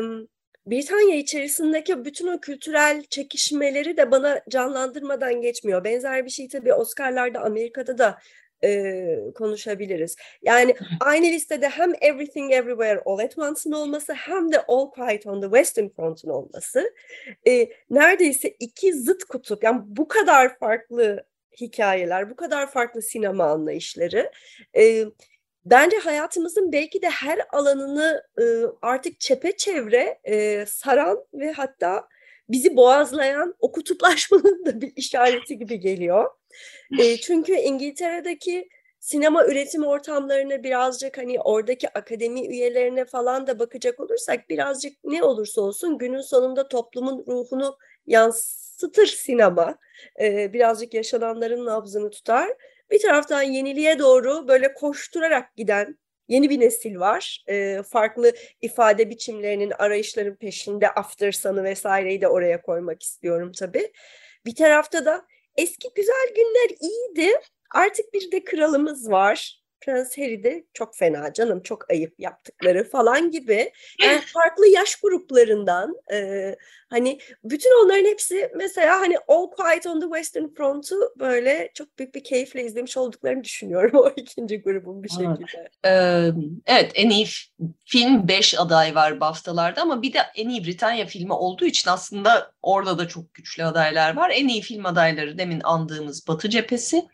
Britanya 0.66 1.16
içerisindeki 1.16 2.04
bütün 2.04 2.26
o 2.26 2.40
kültürel 2.40 3.04
çekişmeleri 3.10 3.96
de 3.96 4.10
bana 4.10 4.40
canlandırmadan 4.48 5.40
geçmiyor. 5.40 5.84
Benzer 5.84 6.24
bir 6.24 6.30
şey 6.30 6.48
tabii 6.48 6.72
Oscar'larda 6.74 7.40
Amerika'da 7.40 7.98
da 7.98 8.18
e, 8.64 9.04
konuşabiliriz. 9.34 10.16
Yani 10.42 10.74
aynı 11.00 11.26
listede 11.26 11.68
hem 11.68 11.92
Everything 12.00 12.52
Everywhere 12.52 13.02
All 13.04 13.18
at 13.18 13.38
Once'ın 13.38 13.72
olması 13.72 14.12
hem 14.12 14.52
de 14.52 14.62
All 14.68 14.90
Quiet 14.90 15.26
on 15.26 15.40
the 15.40 15.46
Western 15.46 15.88
Front'un 15.88 16.30
olması 16.30 16.94
e, 17.48 17.68
neredeyse 17.90 18.48
iki 18.48 18.94
zıt 18.94 19.24
kutup. 19.24 19.64
Yani 19.64 19.80
bu 19.84 20.08
kadar 20.08 20.58
farklı 20.58 21.24
hikayeler, 21.60 22.30
bu 22.30 22.36
kadar 22.36 22.70
farklı 22.70 23.02
sinema 23.02 23.44
anlayışları 23.44 24.30
e, 24.76 25.04
bence 25.64 25.98
hayatımızın 25.98 26.72
belki 26.72 27.02
de 27.02 27.08
her 27.10 27.40
alanını 27.52 28.22
e, 28.40 28.44
artık 28.82 29.20
çepeçevre 29.20 30.18
e, 30.24 30.66
saran 30.66 31.24
ve 31.34 31.52
hatta 31.52 32.08
bizi 32.48 32.76
boğazlayan 32.76 33.54
o 33.58 33.72
kutuplaşmanın 33.72 34.66
da 34.66 34.80
bir 34.80 34.92
işareti 34.96 35.58
gibi 35.58 35.80
geliyor. 35.80 36.30
E, 36.98 37.16
çünkü 37.16 37.52
İngiltere'deki 37.52 38.68
sinema 39.00 39.46
üretim 39.46 39.84
ortamlarına 39.84 40.62
birazcık 40.62 41.18
hani 41.18 41.40
oradaki 41.40 41.88
akademi 41.98 42.46
üyelerine 42.46 43.04
falan 43.04 43.46
da 43.46 43.58
bakacak 43.58 44.00
olursak 44.00 44.50
birazcık 44.50 45.04
ne 45.04 45.22
olursa 45.22 45.60
olsun 45.60 45.98
günün 45.98 46.20
sonunda 46.20 46.68
toplumun 46.68 47.24
ruhunu 47.28 47.78
yansıtır 48.06 49.06
sinema. 49.06 49.78
E, 50.20 50.52
birazcık 50.52 50.94
yaşananların 50.94 51.66
nabzını 51.66 52.10
tutar. 52.10 52.48
Bir 52.92 53.00
taraftan 53.00 53.42
yeniliğe 53.42 53.98
doğru 53.98 54.48
böyle 54.48 54.74
koşturarak 54.74 55.56
giden 55.56 55.98
yeni 56.28 56.50
bir 56.50 56.60
nesil 56.60 57.00
var. 57.00 57.44
E, 57.48 57.82
farklı 57.82 58.32
ifade 58.60 59.10
biçimlerinin, 59.10 59.72
arayışların 59.78 60.34
peşinde 60.34 60.90
After 60.90 61.32
Sun'ı 61.32 61.64
vesaireyi 61.64 62.20
de 62.20 62.28
oraya 62.28 62.62
koymak 62.62 63.02
istiyorum 63.02 63.52
tabii. 63.58 63.92
Bir 64.46 64.54
tarafta 64.54 65.04
da 65.04 65.26
eski 65.56 65.88
güzel 65.94 66.34
günler 66.36 66.70
iyiydi. 66.80 67.40
Artık 67.74 68.14
bir 68.14 68.32
de 68.32 68.44
kralımız 68.44 69.10
var. 69.10 69.61
Prens 69.84 70.18
Harry 70.18 70.44
de 70.44 70.64
çok 70.74 70.96
fena 70.96 71.32
canım 71.32 71.62
çok 71.62 71.90
ayıp 71.90 72.14
yaptıkları 72.18 72.84
falan 72.92 73.30
gibi 73.30 73.72
yani 74.02 74.20
farklı 74.20 74.66
yaş 74.66 74.96
gruplarından 74.96 75.96
e, 76.12 76.56
hani 76.90 77.18
bütün 77.44 77.84
onların 77.84 78.04
hepsi 78.04 78.50
mesela 78.56 79.00
hani 79.00 79.16
All 79.28 79.50
Quiet 79.50 79.86
on 79.86 80.00
the 80.00 80.06
Western 80.06 80.48
Front'u 80.56 81.14
böyle 81.18 81.70
çok 81.74 81.98
büyük 81.98 82.14
bir 82.14 82.24
keyifle 82.24 82.64
izlemiş 82.64 82.96
olduklarını 82.96 83.44
düşünüyorum 83.44 83.90
o 83.94 84.12
ikinci 84.16 84.62
grubun 84.62 85.02
bir 85.02 85.08
şekilde. 85.08 85.70
Evet, 85.84 86.34
evet 86.66 86.92
en 86.94 87.10
iyi 87.10 87.26
film 87.84 88.28
5 88.28 88.58
aday 88.58 88.94
var 88.94 89.20
BAFTA'larda 89.20 89.82
ama 89.82 90.02
bir 90.02 90.12
de 90.12 90.18
en 90.36 90.48
iyi 90.48 90.64
Britanya 90.66 91.06
filmi 91.06 91.32
olduğu 91.32 91.64
için 91.64 91.90
aslında 91.90 92.52
orada 92.62 92.98
da 92.98 93.08
çok 93.08 93.34
güçlü 93.34 93.64
adaylar 93.64 94.16
var. 94.16 94.30
En 94.34 94.48
iyi 94.48 94.62
film 94.62 94.86
adayları 94.86 95.38
demin 95.38 95.60
andığımız 95.64 96.28
Batı 96.28 96.48
Cephesi 96.48 97.04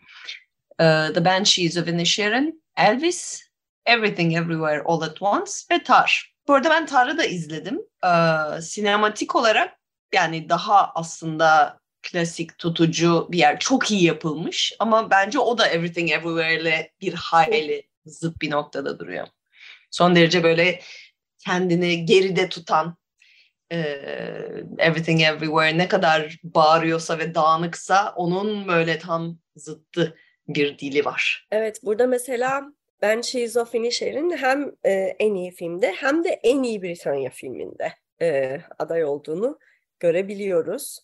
uh, 0.79 1.13
The 1.13 1.25
Banshees 1.25 1.77
of 1.77 1.87
Inisherin, 1.87 2.61
Elvis, 2.77 3.41
Everything 3.85 4.35
Everywhere 4.35 4.83
All 4.85 5.01
at 5.01 5.21
Once 5.21 5.51
ve 5.71 5.83
Tar. 5.83 6.33
Bu 6.47 6.53
arada 6.53 6.69
ben 6.69 6.85
Tanrı 6.85 7.17
da 7.17 7.25
izledim. 7.25 7.79
Ee, 8.05 8.61
sinematik 8.61 9.35
olarak 9.35 9.79
yani 10.13 10.49
daha 10.49 10.91
aslında 10.95 11.79
klasik 12.01 12.57
tutucu 12.57 13.27
bir 13.31 13.37
yer. 13.37 13.59
Çok 13.59 13.91
iyi 13.91 14.03
yapılmış 14.03 14.73
ama 14.79 15.09
bence 15.09 15.39
o 15.39 15.57
da 15.57 15.67
Everything 15.67 16.11
Everywhere 16.11 16.61
ile 16.61 16.91
bir 17.01 17.13
hayli 17.13 17.83
zıt 18.05 18.41
bir 18.41 18.51
noktada 18.51 18.99
duruyor. 18.99 19.27
Son 19.91 20.15
derece 20.15 20.43
böyle 20.43 20.81
kendini 21.45 22.05
geride 22.05 22.49
tutan 22.49 22.97
e, 23.71 23.77
Everything 24.77 25.21
Everywhere 25.21 25.77
ne 25.77 25.87
kadar 25.87 26.39
bağırıyorsa 26.43 27.19
ve 27.19 27.35
dağınıksa 27.35 28.13
onun 28.15 28.67
böyle 28.67 28.99
tam 28.99 29.37
zıttı 29.55 30.17
bir 30.49 30.77
dili 30.77 31.05
var. 31.05 31.47
Evet 31.51 31.79
burada 31.83 32.07
mesela 32.07 32.73
ben 33.01 33.21
She's 33.21 33.57
of 33.57 33.75
Inisherin 33.75 34.37
hem 34.37 34.71
e, 34.85 34.91
en 35.19 35.35
iyi 35.35 35.51
filmde 35.51 35.91
hem 35.91 36.23
de 36.23 36.29
en 36.29 36.63
iyi 36.63 36.81
Britanya 36.81 37.29
filminde 37.29 37.93
e, 38.21 38.57
aday 38.79 39.03
olduğunu 39.03 39.59
görebiliyoruz. 39.99 40.99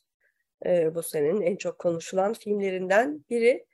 E, 0.66 0.96
bu 0.96 1.04
senenin 1.04 1.42
en 1.42 1.56
çok 1.56 1.80
konuşulan 1.80 2.34
filmlerinden 2.34 3.26
biri. 3.30 3.66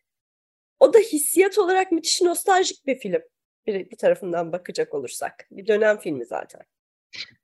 O 0.79 0.93
da 0.93 0.99
hissiyat 0.99 1.57
olarak 1.57 1.91
müthiş 1.91 2.21
nostaljik 2.21 2.85
bir 2.85 2.99
film. 2.99 3.21
Bir, 3.67 3.89
bir 3.89 3.97
tarafından 3.97 4.51
bakacak 4.51 4.93
olursak. 4.93 5.47
Bir 5.51 5.67
dönem 5.67 5.99
filmi 5.99 6.25
zaten. 6.25 6.61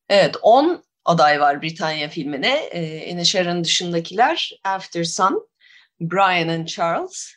Evet 0.09 0.35
10 0.41 0.83
aday 1.05 1.39
var 1.39 1.61
Britanya 1.61 2.09
filmine. 2.09 2.65
E, 2.71 3.05
Inisherin 3.05 3.63
dışındakiler 3.63 4.59
After 4.63 5.03
Sun, 5.03 5.49
Brian 5.99 6.47
and 6.47 6.65
Charles, 6.65 7.33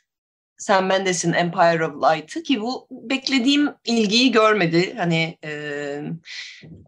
Sam 0.60 0.86
Mendes'in 0.86 1.32
Empire 1.32 1.86
of 1.86 2.02
Light'ı 2.02 2.42
ki 2.42 2.60
bu 2.60 2.86
beklediğim 2.90 3.74
ilgiyi 3.84 4.32
görmedi. 4.32 4.94
Hani 4.96 5.38
e, 5.44 6.02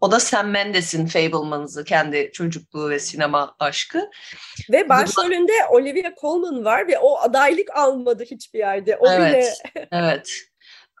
o 0.01 0.11
da 0.11 0.19
Sam 0.19 0.49
Mendes'in 0.49 1.05
Fableman'sı 1.05 1.83
kendi 1.83 2.29
çocukluğu 2.33 2.89
ve 2.89 2.99
sinema 2.99 3.55
aşkı. 3.59 4.09
Ve 4.71 4.89
başrolünde 4.89 5.51
Olivia 5.71 6.11
Colman 6.21 6.65
var 6.65 6.87
ve 6.87 6.99
o 6.99 7.19
adaylık 7.19 7.77
almadı 7.77 8.23
hiçbir 8.31 8.59
yerde. 8.59 8.97
O 8.97 9.11
evet, 9.11 9.63
bile... 9.75 9.87
evet. 9.91 10.31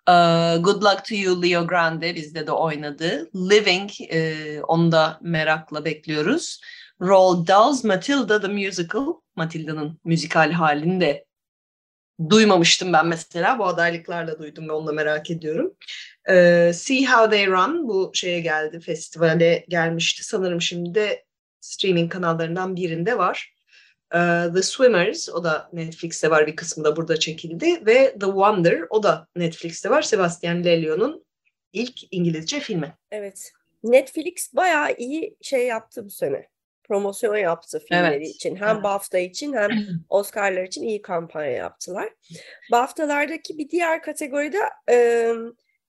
Uh, 0.09 0.63
Good 0.63 0.83
Luck 0.83 1.05
to 1.05 1.15
You 1.15 1.43
Leo 1.43 1.67
Grande 1.67 2.15
bizde 2.15 2.47
de 2.47 2.51
oynadı. 2.51 3.29
Living 3.35 3.89
e, 4.09 4.61
onu 4.61 4.91
da 4.91 5.19
merakla 5.21 5.85
bekliyoruz. 5.85 6.61
Roald 7.01 7.47
Dahl's 7.47 7.83
Matilda 7.83 8.41
the 8.41 8.47
Musical, 8.47 9.13
Matilda'nın 9.35 9.99
müzikal 10.05 10.51
halini 10.51 11.01
de 11.01 11.25
duymamıştım 12.29 12.93
ben 12.93 13.07
mesela. 13.07 13.59
Bu 13.59 13.65
adaylıklarla 13.65 14.39
duydum 14.39 14.69
ve 14.69 14.73
onu 14.73 14.87
da 14.87 14.91
merak 14.91 15.31
ediyorum. 15.31 15.75
Ee, 16.29 16.71
See 16.73 17.05
How 17.05 17.29
They 17.29 17.47
Run 17.47 17.87
bu 17.87 18.11
şeye 18.13 18.39
geldi, 18.39 18.79
festivale 18.79 19.65
gelmişti. 19.69 20.23
Sanırım 20.23 20.61
şimdi 20.61 20.95
de 20.95 21.25
streaming 21.59 22.11
kanallarından 22.11 22.75
birinde 22.75 23.17
var. 23.17 23.53
Ee, 24.15 24.45
The 24.53 24.61
Swimmers 24.61 25.29
o 25.29 25.43
da 25.43 25.69
Netflix'te 25.73 26.29
var 26.29 26.47
bir 26.47 26.55
kısmı 26.55 26.83
da 26.83 26.95
burada 26.95 27.19
çekildi 27.19 27.85
ve 27.85 28.13
The 28.19 28.25
Wonder 28.25 28.81
o 28.89 29.03
da 29.03 29.27
Netflix'te 29.35 29.89
var. 29.89 30.01
Sebastian 30.01 30.63
Lelio'nun 30.63 31.25
ilk 31.73 32.13
İngilizce 32.13 32.59
filmi. 32.59 32.97
Evet. 33.11 33.51
Netflix 33.83 34.53
bayağı 34.53 34.95
iyi 34.97 35.37
şey 35.41 35.67
yaptı 35.67 36.05
bu 36.05 36.09
sene 36.09 36.52
promosyon 36.83 37.35
yaptı 37.35 37.79
filmleri 37.79 38.15
evet. 38.15 38.27
için. 38.27 38.55
Hem 38.55 38.75
evet. 38.75 38.83
BAFTA 38.83 39.19
için 39.19 39.53
hem 39.53 39.69
Oscar'lar 40.09 40.63
için 40.63 40.83
iyi 40.83 41.01
kampanya 41.01 41.51
yaptılar. 41.51 42.09
BAFTA'lardaki 42.71 43.57
bir 43.57 43.69
diğer 43.69 44.01
kategoride 44.01 44.59
e, 44.89 45.27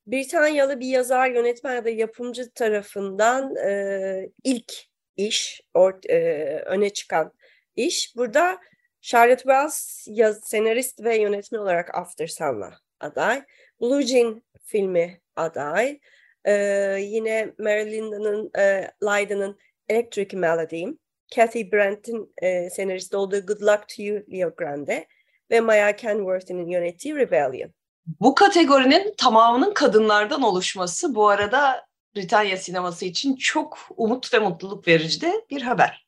Britanyalı 0.07 0.81
bir 0.81 0.87
yazar, 0.87 1.31
yönetmen 1.31 1.75
ya 1.75 1.85
da 1.85 1.91
yapımcı 1.91 2.51
tarafından 2.51 3.57
e, 3.57 4.30
ilk 4.45 4.73
iş, 5.17 5.61
or, 5.75 5.93
e, 6.09 6.45
öne 6.67 6.91
çıkan 6.91 7.33
iş. 7.76 8.17
Burada 8.17 8.59
Charlotte 9.00 9.43
Wells 9.43 10.07
yaz, 10.11 10.41
senarist 10.45 11.04
ve 11.04 11.17
yönetmen 11.17 11.59
olarak 11.59 11.95
After 11.95 12.26
Sun'la 12.26 12.78
aday. 13.00 13.43
Blue 13.80 14.02
Jean 14.02 14.43
filmi 14.65 15.21
aday. 15.37 16.00
Ee, 16.47 16.99
yine 17.00 17.52
Marilyn'in 17.59 18.50
e, 18.59 18.91
Lydon'ın 19.02 19.59
Electric 19.88 20.36
Melody, 20.36 20.86
Kathy 21.34 21.73
Brent'in 21.73 22.32
e, 22.42 22.70
senarist 22.70 23.14
olduğu 23.14 23.47
Good 23.47 23.60
Luck 23.60 23.88
to 23.97 24.02
You, 24.02 24.23
Leo 24.32 24.54
Grande 24.56 25.06
ve 25.50 25.60
Maya 25.60 25.97
Kenworthy'nin 25.97 26.68
yönettiği 26.68 27.16
Rebellion. 27.16 27.75
Bu 28.20 28.34
kategorinin 28.34 29.14
tamamının 29.16 29.75
kadınlardan 29.75 30.42
oluşması 30.42 31.14
bu 31.14 31.28
arada 31.28 31.86
Britanya 32.16 32.56
sineması 32.56 33.04
için 33.04 33.36
çok 33.36 33.78
umut 33.97 34.34
ve 34.34 34.38
mutluluk 34.38 34.88
verici 34.88 35.20
de 35.20 35.44
bir 35.50 35.62
haber. 35.62 36.06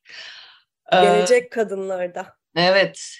Ee, 0.92 1.00
Gelecek 1.00 1.44
ee, 1.44 1.48
kadınlarda. 1.48 2.36
Evet. 2.56 3.16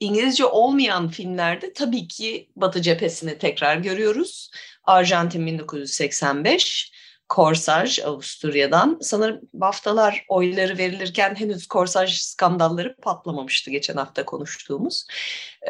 İngilizce 0.00 0.44
olmayan 0.44 1.08
filmlerde 1.08 1.72
tabii 1.72 2.08
ki 2.08 2.50
Batı 2.56 2.82
cephesini 2.82 3.38
tekrar 3.38 3.76
görüyoruz. 3.76 4.50
Arjantin 4.84 5.46
1985, 5.46 6.89
Korsaj 7.30 7.98
Avusturya'dan. 7.98 8.98
Sanırım 9.00 9.40
BAFTA'lar 9.54 10.24
oyları 10.28 10.78
verilirken 10.78 11.34
henüz 11.34 11.66
Korsaj 11.66 12.18
skandalları 12.18 12.96
patlamamıştı 13.02 13.70
geçen 13.70 13.96
hafta 13.96 14.24
konuştuğumuz. 14.24 15.06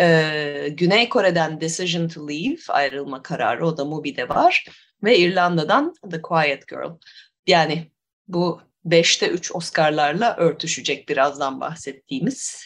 Ee, 0.00 0.68
Güney 0.70 1.08
Kore'den 1.08 1.60
Decision 1.60 2.08
to 2.08 2.28
Leave 2.28 2.56
ayrılma 2.68 3.22
kararı 3.22 3.66
o 3.66 3.76
da 3.76 3.84
Mubi'de 3.84 4.28
var. 4.28 4.66
Ve 5.02 5.18
İrlanda'dan 5.18 5.94
The 6.10 6.22
Quiet 6.22 6.68
Girl. 6.68 6.98
Yani 7.46 7.90
bu 8.28 8.60
5'te 8.86 9.28
3 9.28 9.54
Oscar'larla 9.54 10.36
örtüşecek 10.36 11.08
birazdan 11.08 11.60
bahsettiğimiz 11.60 12.64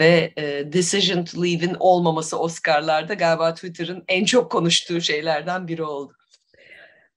ve 0.00 0.32
e, 0.36 0.72
Decision 0.72 1.24
to 1.24 1.42
Leave'in 1.42 1.76
olmaması 1.78 2.38
Oscar'larda 2.38 3.14
galiba 3.14 3.54
Twitter'ın 3.54 4.04
en 4.08 4.24
çok 4.24 4.52
konuştuğu 4.52 5.00
şeylerden 5.00 5.68
biri 5.68 5.82
oldu. 5.82 6.17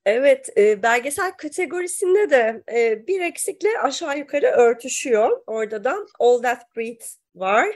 Evet, 0.05 0.49
e, 0.57 0.83
belgesel 0.83 1.31
kategorisinde 1.31 2.29
de 2.29 2.63
e, 2.73 3.07
bir 3.07 3.21
eksikle 3.21 3.69
aşağı 3.83 4.17
yukarı 4.17 4.47
örtüşüyor. 4.47 5.43
Orada 5.47 5.83
da 5.83 5.95
All 6.19 6.41
That 6.41 6.75
Breathes 6.75 7.17
var. 7.35 7.67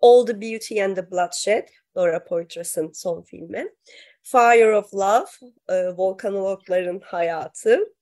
All 0.00 0.26
the 0.26 0.40
Beauty 0.40 0.84
and 0.84 0.96
the 0.96 1.10
Bloodshed, 1.10 1.68
Laura 1.96 2.24
Poitras'ın 2.24 2.92
son 2.92 3.22
filmi. 3.22 3.68
Fire 4.22 4.76
of 4.76 4.94
Love, 4.94 5.26
e, 5.68 5.88
volkanologların 5.96 7.00
hayatı. 7.00 7.94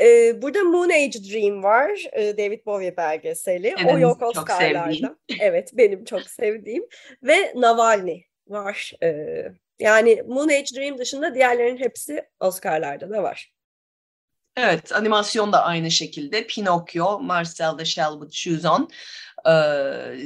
E, 0.00 0.42
burada 0.42 0.62
Moon 0.62 0.90
Age 0.90 1.24
Dream 1.32 1.62
var, 1.62 2.04
e, 2.12 2.38
David 2.38 2.66
Bowie 2.66 2.96
belgeseli. 2.96 3.74
Evet, 3.84 3.94
o 3.94 3.98
yok 3.98 4.22
Oscar'larda. 4.22 5.16
Evet, 5.40 5.70
benim 5.72 6.04
çok 6.04 6.22
sevdiğim. 6.22 6.86
Ve 7.22 7.52
Navalny 7.54 8.20
var. 8.48 8.92
E, 9.02 9.44
yani 9.78 10.22
Moon 10.26 10.48
Age 10.48 10.76
Dream 10.76 10.98
dışında 10.98 11.34
diğerlerinin 11.34 11.78
hepsi 11.78 12.24
Oscar'larda 12.40 13.10
da 13.10 13.22
var. 13.22 13.54
Evet, 14.56 14.92
animasyon 14.92 15.52
da 15.52 15.64
aynı 15.64 15.90
şekilde. 15.90 16.46
Pinokyo, 16.46 17.20
Marcel 17.20 17.78
de 17.78 17.84
Shelwood 17.84 18.32
Shoes 18.32 18.64
On, 18.64 18.90
ee, 19.48 20.16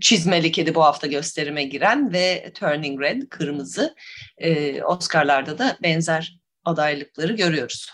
Çizmeli 0.00 0.52
Kedi 0.52 0.74
bu 0.74 0.84
hafta 0.84 1.06
gösterime 1.06 1.64
giren 1.64 2.12
ve 2.12 2.52
Turning 2.54 3.00
Red, 3.00 3.22
Kırmızı. 3.22 3.94
Ee, 4.38 4.82
Oscar'larda 4.82 5.58
da 5.58 5.76
benzer 5.82 6.38
adaylıkları 6.64 7.32
görüyoruz. 7.32 7.92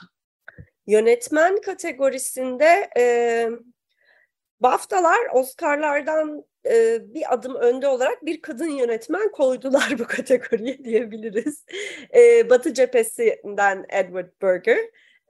Yönetmen 0.87 1.61
kategorisinde 1.61 2.91
e, 2.99 3.05
BAFTA'lar 4.61 5.19
Oscar'lardan 5.35 6.45
e, 6.67 6.99
bir 7.15 7.35
adım 7.35 7.55
önde 7.55 7.89
olarak 7.89 8.27
bir 8.27 8.41
kadın 8.43 8.71
yönetmen 8.71 9.31
koydular 9.33 9.99
bu 9.99 10.05
kategoriye 10.09 10.85
diyebiliriz. 10.85 11.65
E, 12.15 12.51
Batı 12.51 12.75
cephesinden 12.75 13.87
Edward 13.89 14.31
Berger, 14.43 14.79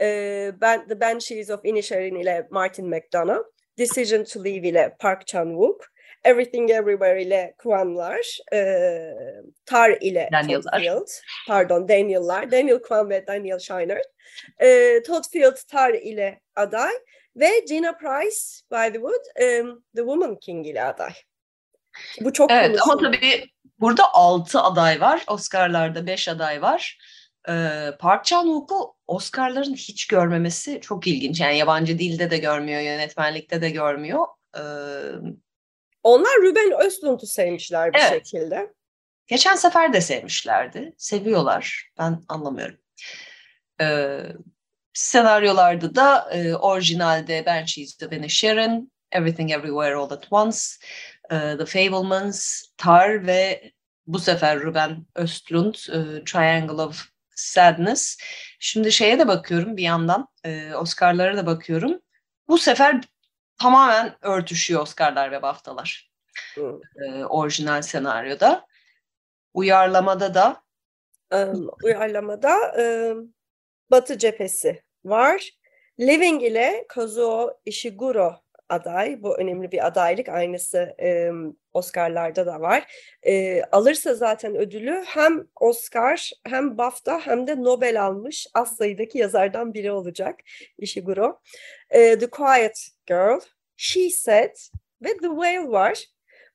e, 0.00 0.50
ben, 0.60 0.88
The 0.88 1.00
Banshees 1.00 1.50
of 1.50 1.64
Inisherin 1.64 2.14
ile 2.14 2.46
Martin 2.50 2.88
McDonough, 2.88 3.44
Decision 3.78 4.24
to 4.24 4.44
Leave 4.44 4.68
ile 4.68 4.96
Park 4.98 5.26
Chan-wook, 5.26 5.80
Everything 6.24 6.70
Everywhere 6.70 7.22
ile 7.22 7.54
Kwanlar, 7.58 8.38
e, 8.52 9.10
Tar 9.66 9.90
ile 10.00 10.28
Daniel'lar. 10.32 10.80
Field, 10.80 11.08
pardon 11.48 11.88
Daniel'lar, 11.88 12.50
Daniel 12.50 12.78
Kwan 12.78 13.10
ve 13.10 13.26
Daniel 13.26 13.58
Shiner, 13.58 14.02
e, 14.60 15.02
Todd 15.02 15.24
Field 15.32 15.56
Tar 15.68 15.94
ile 15.94 16.40
aday, 16.56 16.92
ve 17.40 17.64
Gina 17.68 17.96
Price, 17.96 18.36
by 18.70 18.92
the 18.92 18.98
Wood, 18.98 19.24
um, 19.62 19.82
The 19.96 20.02
Woman 20.02 20.36
King 20.36 20.66
ile 20.66 20.84
aday. 20.84 21.12
Bu 22.20 22.32
çok 22.32 22.50
Evet 22.50 22.80
konuşuldu. 22.80 23.06
ama 23.06 23.16
tabii 23.16 23.44
burada 23.80 24.14
altı 24.14 24.60
aday 24.60 25.00
var. 25.00 25.24
Oscar'larda 25.28 26.06
beş 26.06 26.28
aday 26.28 26.62
var. 26.62 26.98
Ee, 27.48 27.90
Park 28.00 28.24
Chan-wook'u 28.24 28.94
Oscar'ların 29.06 29.74
hiç 29.74 30.06
görmemesi 30.06 30.80
çok 30.80 31.06
ilginç. 31.06 31.40
Yani 31.40 31.58
yabancı 31.58 31.98
dilde 31.98 32.30
de 32.30 32.38
görmüyor, 32.38 32.80
yönetmenlikte 32.80 33.62
de 33.62 33.70
görmüyor. 33.70 34.26
Ee, 34.56 34.60
Onlar 36.02 36.36
Ruben 36.42 36.86
Östlund'u 36.86 37.26
sevmişler 37.26 37.92
bir 37.94 37.98
evet. 37.98 38.10
şekilde. 38.26 38.72
Geçen 39.26 39.54
sefer 39.56 39.92
de 39.92 40.00
sevmişlerdi. 40.00 40.94
Seviyorlar. 40.96 41.90
Ben 41.98 42.22
anlamıyorum. 42.28 42.78
Ee, 43.80 44.20
Senaryolarda 44.98 45.94
da 45.94 46.30
e, 46.32 46.54
orijinalde 46.54 47.46
Banshees 47.46 48.02
of 48.02 48.12
Inisherin, 48.12 48.92
Everything 49.12 49.50
Everywhere 49.50 49.96
All 49.96 50.12
at 50.12 50.32
Once, 50.32 50.58
e, 51.30 51.36
The 51.56 51.66
Fablemans, 51.66 52.62
Tar 52.76 53.26
ve 53.26 53.72
bu 54.06 54.18
sefer 54.18 54.60
Ruben 54.60 55.06
Östlund, 55.14 55.74
e, 55.74 56.24
Triangle 56.24 56.82
of 56.82 57.08
Sadness. 57.34 58.18
Şimdi 58.58 58.92
şeye 58.92 59.18
de 59.18 59.28
bakıyorum 59.28 59.76
bir 59.76 59.82
yandan, 59.82 60.28
e, 60.44 60.74
Oscar'lara 60.74 61.36
da 61.36 61.46
bakıyorum. 61.46 62.00
Bu 62.48 62.58
sefer 62.58 63.00
tamamen 63.58 64.16
örtüşüyor 64.22 64.82
Oscar'lar 64.82 65.32
ve 65.32 65.42
BAFTA'lar. 65.42 66.10
E, 67.06 67.24
orijinal 67.24 67.82
senaryoda. 67.82 68.66
Uyarlamada 69.54 70.34
da 70.34 70.62
um, 71.32 71.68
uyarlamada 71.84 72.56
um, 72.78 73.34
Batı 73.90 74.18
cephesi 74.18 74.87
var. 75.08 75.50
Living 76.00 76.42
ile 76.42 76.84
Kazuo 76.88 77.50
Ishiguro 77.64 78.34
aday. 78.68 79.22
Bu 79.22 79.38
önemli 79.38 79.72
bir 79.72 79.86
adaylık. 79.86 80.28
Aynısı 80.28 80.94
e, 81.00 81.30
Oscar'larda 81.72 82.46
da 82.46 82.60
var. 82.60 82.86
E, 83.26 83.62
alırsa 83.62 84.14
zaten 84.14 84.56
ödülü 84.56 85.04
hem 85.06 85.46
Oscar 85.60 86.30
hem 86.44 86.78
BAFTA 86.78 87.20
hem 87.26 87.46
de 87.46 87.62
Nobel 87.62 88.02
almış 88.02 88.46
az 88.54 88.76
sayıdaki 88.76 89.18
yazardan 89.18 89.74
biri 89.74 89.92
olacak 89.92 90.40
Ishiguro. 90.78 91.40
E, 91.90 92.18
The 92.18 92.30
Quiet 92.30 92.88
Girl, 93.06 93.40
She 93.76 94.10
Said 94.10 94.56
ve 95.02 95.08
The 95.08 95.28
Whale 95.28 95.68
var. 95.68 96.04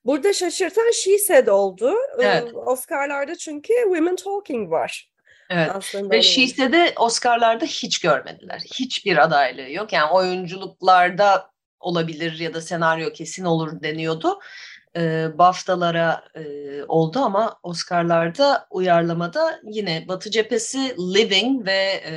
Burada 0.06 0.34
şaşırtan 0.34 0.92
She 0.92 1.18
Said 1.18 1.48
oldu. 1.48 1.96
Evet. 2.20 2.54
Oscar'larda 2.54 3.36
çünkü 3.36 3.74
Women 3.74 4.16
Talking 4.16 4.72
var. 4.72 5.13
Evet. 5.54 5.72
Aslında 5.74 6.16
Ve 6.16 6.22
She 6.22 6.72
de 6.72 6.94
Oscar'larda 6.96 7.66
hiç 7.66 8.00
görmediler. 8.00 8.62
Hiçbir 8.76 9.24
adaylığı 9.24 9.72
yok. 9.72 9.94
Yani 9.94 10.12
oyunculuklarda 10.12 11.50
olabilir 11.80 12.40
ya 12.40 12.54
da 12.54 12.62
senaryo 12.62 13.14
kesin 13.14 13.46
olur 13.46 13.82
deniyordu. 13.84 14.40
E, 14.96 15.28
BAFTA'lara 15.38 16.24
e, 16.36 16.44
oldu 16.88 17.20
ama 17.20 17.60
Oscar'larda 17.64 18.68
uyarlamada 18.72 19.60
yine 19.64 20.08
Batı 20.08 20.32
cephesi 20.32 20.96
Living 20.98 21.68
ve 21.68 22.04
e, 22.06 22.14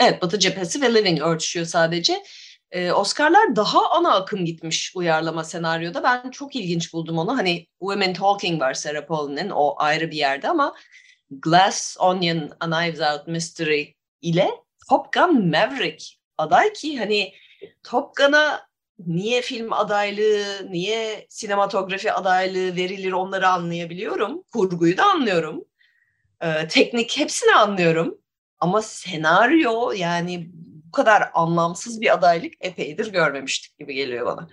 evet 0.00 0.22
Batı 0.22 0.38
cephesi 0.38 0.82
ve 0.82 0.94
Living 0.94 1.22
örtüşüyor 1.22 1.66
sadece. 1.66 2.22
E, 2.70 2.92
Oscar'lar 2.92 3.56
daha 3.56 3.90
ana 3.90 4.14
akım 4.14 4.44
gitmiş 4.44 4.92
uyarlama 4.96 5.44
senaryoda. 5.44 6.02
Ben 6.02 6.30
çok 6.30 6.56
ilginç 6.56 6.92
buldum 6.92 7.18
onu. 7.18 7.38
Hani 7.38 7.66
Women 7.78 8.14
Talking 8.14 8.62
var 8.62 8.74
Sarah 8.74 9.06
Paulin'in 9.06 9.50
o 9.50 9.74
ayrı 9.78 10.10
bir 10.10 10.16
yerde 10.16 10.48
ama 10.48 10.74
Glass 11.30 11.96
Onion, 12.00 12.50
A 12.60 12.66
Knives 12.66 13.00
Out 13.00 13.26
Mystery 13.26 13.84
ile 14.22 14.50
Top 14.90 15.12
Gun 15.12 15.48
Maverick 15.50 16.04
aday 16.38 16.72
ki 16.72 16.98
hani 16.98 17.32
Top 17.82 18.16
Gun'a 18.16 18.66
niye 19.06 19.42
film 19.42 19.72
adaylığı, 19.72 20.70
niye 20.70 21.26
sinematografi 21.28 22.12
adaylığı 22.12 22.76
verilir 22.76 23.12
onları 23.12 23.48
anlayabiliyorum. 23.48 24.42
Kurguyu 24.52 24.96
da 24.96 25.04
anlıyorum. 25.04 25.64
Ee, 26.40 26.68
teknik 26.68 27.18
hepsini 27.18 27.54
anlıyorum. 27.54 28.18
Ama 28.58 28.82
senaryo 28.82 29.92
yani 29.92 30.50
bu 30.86 30.92
kadar 30.92 31.30
anlamsız 31.34 32.00
bir 32.00 32.14
adaylık 32.14 32.52
epeydir 32.60 33.12
görmemiştik 33.12 33.78
gibi 33.78 33.94
geliyor 33.94 34.26
bana. 34.26 34.48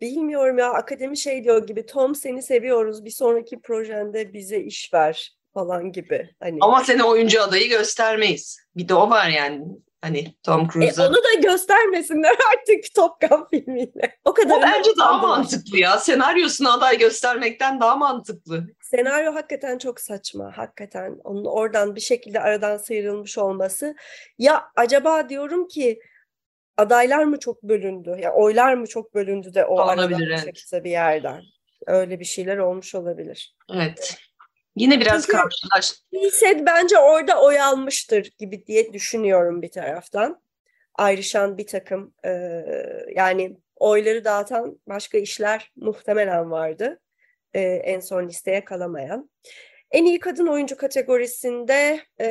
Bilmiyorum 0.00 0.58
ya 0.58 0.72
akademi 0.72 1.16
şey 1.16 1.44
diyor 1.44 1.66
gibi 1.66 1.86
Tom 1.86 2.14
seni 2.14 2.42
seviyoruz 2.42 3.04
bir 3.04 3.10
sonraki 3.10 3.60
projende 3.60 4.32
bize 4.32 4.60
iş 4.60 4.94
ver 4.94 5.34
falan 5.54 5.92
gibi. 5.92 6.30
Hani... 6.40 6.58
Ama 6.60 6.84
seni 6.84 7.04
oyuncu 7.04 7.42
adayı 7.42 7.68
göstermeyiz. 7.68 8.58
Bir 8.76 8.88
de 8.88 8.94
o 8.94 9.10
var 9.10 9.28
yani. 9.28 9.64
Hani 10.04 10.34
Tom 10.42 10.68
Cruise'a. 10.68 11.04
E, 11.04 11.08
onu 11.08 11.16
da 11.16 11.40
göstermesinler 11.42 12.36
artık 12.52 12.94
Top 12.96 13.20
Gun 13.20 13.46
filmiyle. 13.50 14.18
O 14.24 14.34
kadar. 14.34 14.58
O 14.58 14.62
bence 14.62 14.90
daha 14.98 15.18
mantıklı 15.18 15.78
ya. 15.78 15.98
Senaryosunu 15.98 16.72
aday 16.72 16.98
göstermekten 16.98 17.80
daha 17.80 17.96
mantıklı. 17.96 18.66
Senaryo 18.82 19.34
hakikaten 19.34 19.78
çok 19.78 20.00
saçma. 20.00 20.52
Hakikaten 20.56 21.20
onun 21.24 21.44
oradan 21.44 21.96
bir 21.96 22.00
şekilde 22.00 22.40
aradan 22.40 22.76
sıyrılmış 22.76 23.38
olması. 23.38 23.94
Ya 24.38 24.64
acaba 24.76 25.28
diyorum 25.28 25.68
ki 25.68 26.00
adaylar 26.76 27.24
mı 27.24 27.38
çok 27.38 27.62
bölündü? 27.62 28.10
Ya 28.10 28.16
yani 28.16 28.34
oylar 28.34 28.74
mı 28.74 28.86
çok 28.86 29.14
bölündü 29.14 29.54
de 29.54 29.64
o 29.64 29.74
olabilir, 29.74 30.30
aradan 30.30 30.48
evet. 30.72 30.84
bir 30.84 30.90
yerden. 30.90 31.42
Öyle 31.86 32.20
bir 32.20 32.24
şeyler 32.24 32.56
olmuş 32.56 32.94
olabilir. 32.94 33.56
Evet. 33.74 34.18
Yine 34.76 35.00
biraz 35.00 35.26
karşılaş. 35.26 35.92
Hilsed 36.12 36.66
bence 36.66 36.98
orada 36.98 37.42
oy 37.42 37.60
almıştır 37.60 38.30
gibi 38.38 38.66
diye 38.66 38.92
düşünüyorum 38.92 39.62
bir 39.62 39.70
taraftan. 39.70 40.42
Ayrışan 40.94 41.58
bir 41.58 41.66
takım 41.66 42.14
e, 42.24 42.30
yani 43.16 43.56
oyları 43.76 44.24
dağıtan 44.24 44.80
başka 44.88 45.18
işler 45.18 45.72
muhtemelen 45.76 46.50
vardı. 46.50 47.00
E, 47.54 47.60
en 47.62 48.00
son 48.00 48.28
listeye 48.28 48.64
kalamayan. 48.64 49.30
En 49.90 50.04
iyi 50.04 50.18
kadın 50.18 50.46
oyuncu 50.46 50.76
kategorisinde 50.76 52.00
e, 52.20 52.26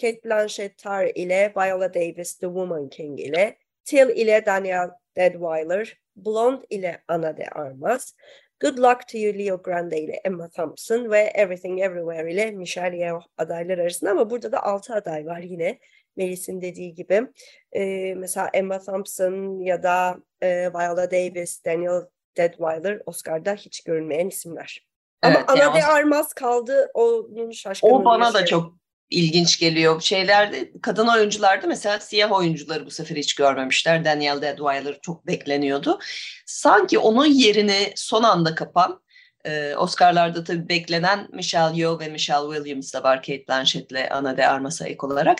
Kate 0.00 0.20
Blanchett 0.24 0.78
Tar 0.78 1.06
ile 1.14 1.52
Viola 1.56 1.94
Davis 1.94 2.34
The 2.34 2.46
Woman 2.46 2.88
King 2.88 3.20
ile 3.20 3.58
Till 3.84 4.08
ile 4.08 4.46
Daniel 4.46 4.90
Deadweiler, 5.16 5.98
Blonde 6.16 6.66
ile 6.70 7.02
Ana 7.08 7.36
de 7.36 7.48
Armas, 7.48 8.12
Good 8.60 8.78
Luck 8.78 9.08
to 9.08 9.18
You 9.18 9.38
Leo 9.38 9.62
Grande 9.62 10.00
ile 10.00 10.20
Emma 10.24 10.48
Thompson 10.48 11.10
ve 11.10 11.18
Everything 11.18 11.80
Everywhere 11.80 12.32
ile 12.32 12.50
Michelle 12.50 12.96
Yeoh 12.96 13.22
adaylar 13.38 13.78
arasında 13.78 14.10
ama 14.10 14.30
burada 14.30 14.52
da 14.52 14.62
altı 14.62 14.94
aday 14.94 15.26
var 15.26 15.40
yine 15.40 15.78
Melis'in 16.16 16.62
dediği 16.62 16.94
gibi. 16.94 17.28
Ee, 17.72 18.14
mesela 18.16 18.50
Emma 18.54 18.78
Thompson 18.78 19.60
ya 19.60 19.82
da 19.82 20.16
e, 20.40 20.72
Viola 20.72 21.10
Davis, 21.10 21.64
Daniel 21.64 22.02
Deadweiler 22.36 23.02
Oscar'da 23.06 23.54
hiç 23.54 23.84
görünmeyen 23.84 24.28
isimler. 24.28 24.86
Evet, 25.22 25.44
ama 25.48 25.58
yani 25.58 25.70
Ana 25.70 25.80
de 25.80 25.84
Armas 25.84 26.32
kaldı 26.32 26.90
onun 26.94 27.50
şaşkınlığı. 27.50 27.94
O 27.94 28.04
bana 28.04 28.34
da 28.34 28.46
çok 28.46 28.74
ilginç 29.10 29.58
geliyor. 29.58 30.00
Şeylerde 30.00 30.72
kadın 30.82 31.06
oyuncularda 31.06 31.66
mesela 31.66 32.00
siyah 32.00 32.32
oyuncuları 32.32 32.86
bu 32.86 32.90
sefer 32.90 33.16
hiç 33.16 33.34
görmemişler. 33.34 34.04
Daniel 34.04 34.42
Deadweiler 34.42 34.98
çok 35.02 35.26
bekleniyordu. 35.26 35.98
Sanki 36.46 36.98
onun 36.98 37.26
yerini 37.26 37.92
son 37.96 38.22
anda 38.22 38.54
kapan 38.54 39.00
e, 39.44 39.74
Oscar'larda 39.76 40.44
tabii 40.44 40.68
beklenen 40.68 41.28
Michelle 41.32 41.78
Yeoh 41.78 42.00
ve 42.00 42.08
Michelle 42.08 42.56
Williams 42.56 42.94
da 42.94 43.02
var 43.02 43.16
Kate 43.16 43.44
Blanchett'le 43.48 44.10
Ana 44.10 44.36
de 44.36 44.48
Armas'a 44.48 44.86
ek 44.86 45.06
olarak. 45.06 45.38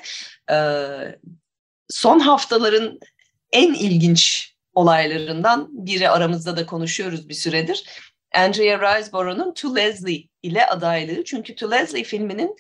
E, 0.51 0.57
son 1.89 2.19
haftaların 2.19 3.01
en 3.53 3.75
ilginç 3.75 4.53
olaylarından 4.75 5.69
biri 5.87 6.11
aramızda 6.11 6.57
da 6.57 6.67
konuşuyoruz 6.67 7.29
bir 7.29 7.35
süredir. 7.35 7.85
Andrea 8.35 8.99
Riseborough'un 8.99 9.55
To 9.55 9.77
Leslie 9.77 10.29
ile 10.43 10.67
adaylığı. 10.67 11.25
Çünkü 11.25 11.55
To 11.55 11.71
Leslie 11.71 12.05
filminin 12.05 12.57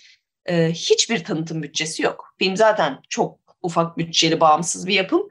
e, 0.48 0.70
hiçbir 0.70 1.24
tanıtım 1.24 1.62
bütçesi 1.62 2.02
yok. 2.02 2.34
Film 2.38 2.56
zaten 2.56 2.98
çok 3.08 3.38
ufak 3.62 3.98
bütçeli, 3.98 4.40
bağımsız 4.40 4.86
bir 4.86 4.94
yapım. 4.94 5.30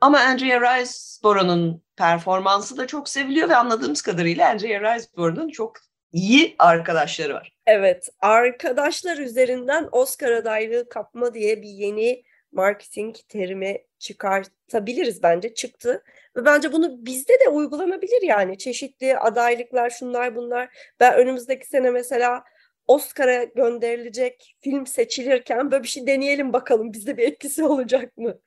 Ama 0.00 0.20
Andrea 0.20 0.80
Riseborough'un 0.80 1.82
performansı 1.96 2.76
da 2.76 2.86
çok 2.86 3.08
seviliyor 3.08 3.48
ve 3.48 3.56
anladığımız 3.56 4.02
kadarıyla 4.02 4.48
Andrea 4.48 4.94
Riseborough'un 4.94 5.48
çok 5.48 5.76
iyi 6.12 6.54
arkadaşları 6.58 7.34
var. 7.34 7.52
Evet, 7.66 8.08
arkadaşlar 8.20 9.18
üzerinden 9.18 9.88
Oscar 9.92 10.30
adaylığı 10.30 10.88
kapma 10.88 11.34
diye 11.34 11.62
bir 11.62 11.68
yeni 11.68 12.22
marketing 12.52 13.16
terimi 13.28 13.78
çıkartabiliriz 13.98 15.22
bence 15.22 15.54
çıktı. 15.54 16.02
Ve 16.36 16.44
bence 16.44 16.72
bunu 16.72 17.06
bizde 17.06 17.32
de 17.44 17.48
uygulanabilir 17.48 18.22
yani 18.22 18.58
çeşitli 18.58 19.18
adaylıklar 19.18 19.90
şunlar 19.90 20.36
bunlar. 20.36 20.68
Ben 21.00 21.14
önümüzdeki 21.14 21.66
sene 21.66 21.90
mesela 21.90 22.44
Oscar'a 22.90 23.44
gönderilecek 23.44 24.56
film 24.60 24.86
seçilirken 24.86 25.70
böyle 25.70 25.82
bir 25.82 25.88
şey 25.88 26.06
deneyelim 26.06 26.52
bakalım 26.52 26.92
bizde 26.92 27.16
bir 27.16 27.22
etkisi 27.22 27.64
olacak 27.64 28.16
mı? 28.16 28.40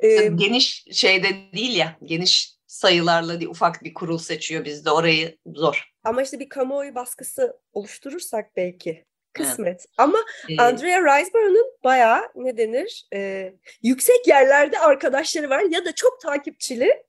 Ee, 0.00 0.26
geniş 0.26 0.84
şeyde 0.92 1.28
değil 1.56 1.76
ya 1.76 1.96
geniş 2.02 2.54
sayılarla 2.66 3.40
değil, 3.40 3.50
ufak 3.50 3.84
bir 3.84 3.94
kurul 3.94 4.18
seçiyor 4.18 4.64
bizde 4.64 4.90
orayı 4.90 5.36
zor. 5.46 5.90
Ama 6.04 6.22
işte 6.22 6.40
bir 6.40 6.48
kamuoyu 6.48 6.94
baskısı 6.94 7.56
oluşturursak 7.72 8.56
belki 8.56 9.04
kısmet. 9.32 9.68
Evet. 9.68 9.86
Ama 9.96 10.18
ee, 10.48 10.62
Andrea 10.62 11.00
Riseborough'un 11.00 11.72
bayağı 11.84 12.22
ne 12.34 12.56
denir 12.56 13.08
e, 13.14 13.52
yüksek 13.82 14.26
yerlerde 14.26 14.78
arkadaşları 14.78 15.50
var 15.50 15.62
ya 15.70 15.84
da 15.84 15.94
çok 15.94 16.20
takipçili 16.20 17.02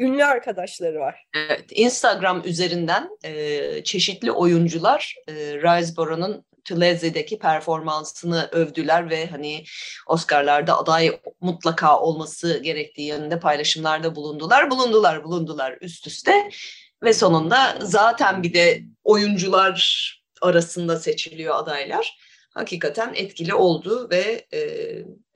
ünlü 0.00 0.24
arkadaşları 0.24 1.00
var. 1.00 1.24
Evet, 1.34 1.64
Instagram 1.70 2.42
üzerinden 2.44 3.08
e, 3.24 3.84
çeşitli 3.84 4.32
oyuncular 4.32 5.14
e, 5.28 5.32
Riseborough'un 5.34 6.44
Tuleze'deki 6.64 7.38
performansını 7.38 8.48
övdüler 8.52 9.10
ve 9.10 9.26
hani 9.26 9.64
Oscar'larda 10.06 10.78
aday 10.78 11.20
mutlaka 11.40 12.00
olması 12.00 12.58
gerektiği 12.58 13.08
yönünde 13.08 13.40
paylaşımlarda 13.40 14.14
bulundular. 14.14 14.70
Bulundular, 14.70 15.24
bulundular 15.24 15.78
üst 15.80 16.06
üste 16.06 16.50
ve 17.02 17.12
sonunda 17.12 17.78
zaten 17.82 18.42
bir 18.42 18.54
de 18.54 18.82
oyuncular 19.04 20.08
arasında 20.42 20.96
seçiliyor 20.96 21.54
adaylar. 21.56 22.18
Hakikaten 22.54 23.12
etkili 23.14 23.54
oldu 23.54 24.08
ve 24.10 24.46
e, 24.52 24.60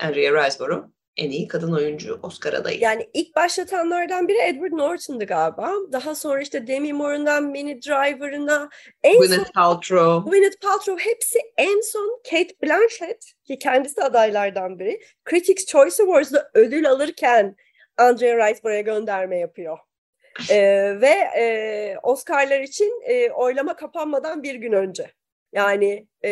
Andrea 0.01 0.47
Riseborough 0.47 0.85
en 1.17 1.31
iyi 1.31 1.49
kadın 1.49 1.73
oyuncu 1.73 2.21
Oscar 2.23 2.53
adayı. 2.53 2.81
Yani 2.81 3.09
ilk 3.15 3.37
başlatanlardan 3.37 4.29
biri 4.29 4.39
Edward 4.39 4.73
Norton'du 4.73 5.27
galiba. 5.27 5.73
Daha 5.93 6.15
sonra 6.15 6.41
işte 6.41 6.67
Demi 6.67 6.93
Moore'undan 6.93 7.45
Minnie 7.45 7.83
Driver'ına 7.83 8.71
en 9.03 9.19
Gwyneth 9.19 9.37
son, 9.37 9.53
Paltrow. 9.55 10.31
Gwyneth 10.31 10.61
Paltrow 10.61 11.11
hepsi 11.11 11.39
en 11.57 11.81
son 11.81 12.21
Kate 12.31 12.55
Blanchett 12.63 13.33
ki 13.45 13.59
kendisi 13.59 14.03
adaylardan 14.03 14.79
biri. 14.79 15.01
Critics 15.31 15.67
Choice 15.67 16.03
Awards'da 16.03 16.51
ödül 16.55 16.91
alırken 16.91 17.57
Andrea 17.99 18.49
Riseborough'a 18.49 18.81
gönderme 18.81 19.39
yapıyor. 19.39 19.79
ee, 20.51 21.01
ve 21.01 21.15
e, 21.39 21.97
Oscar'lar 22.03 22.61
için 22.61 23.03
e, 23.07 23.31
oylama 23.31 23.77
kapanmadan 23.77 24.43
bir 24.43 24.55
gün 24.55 24.73
önce. 24.73 25.11
Yani 25.53 26.07
e, 26.25 26.31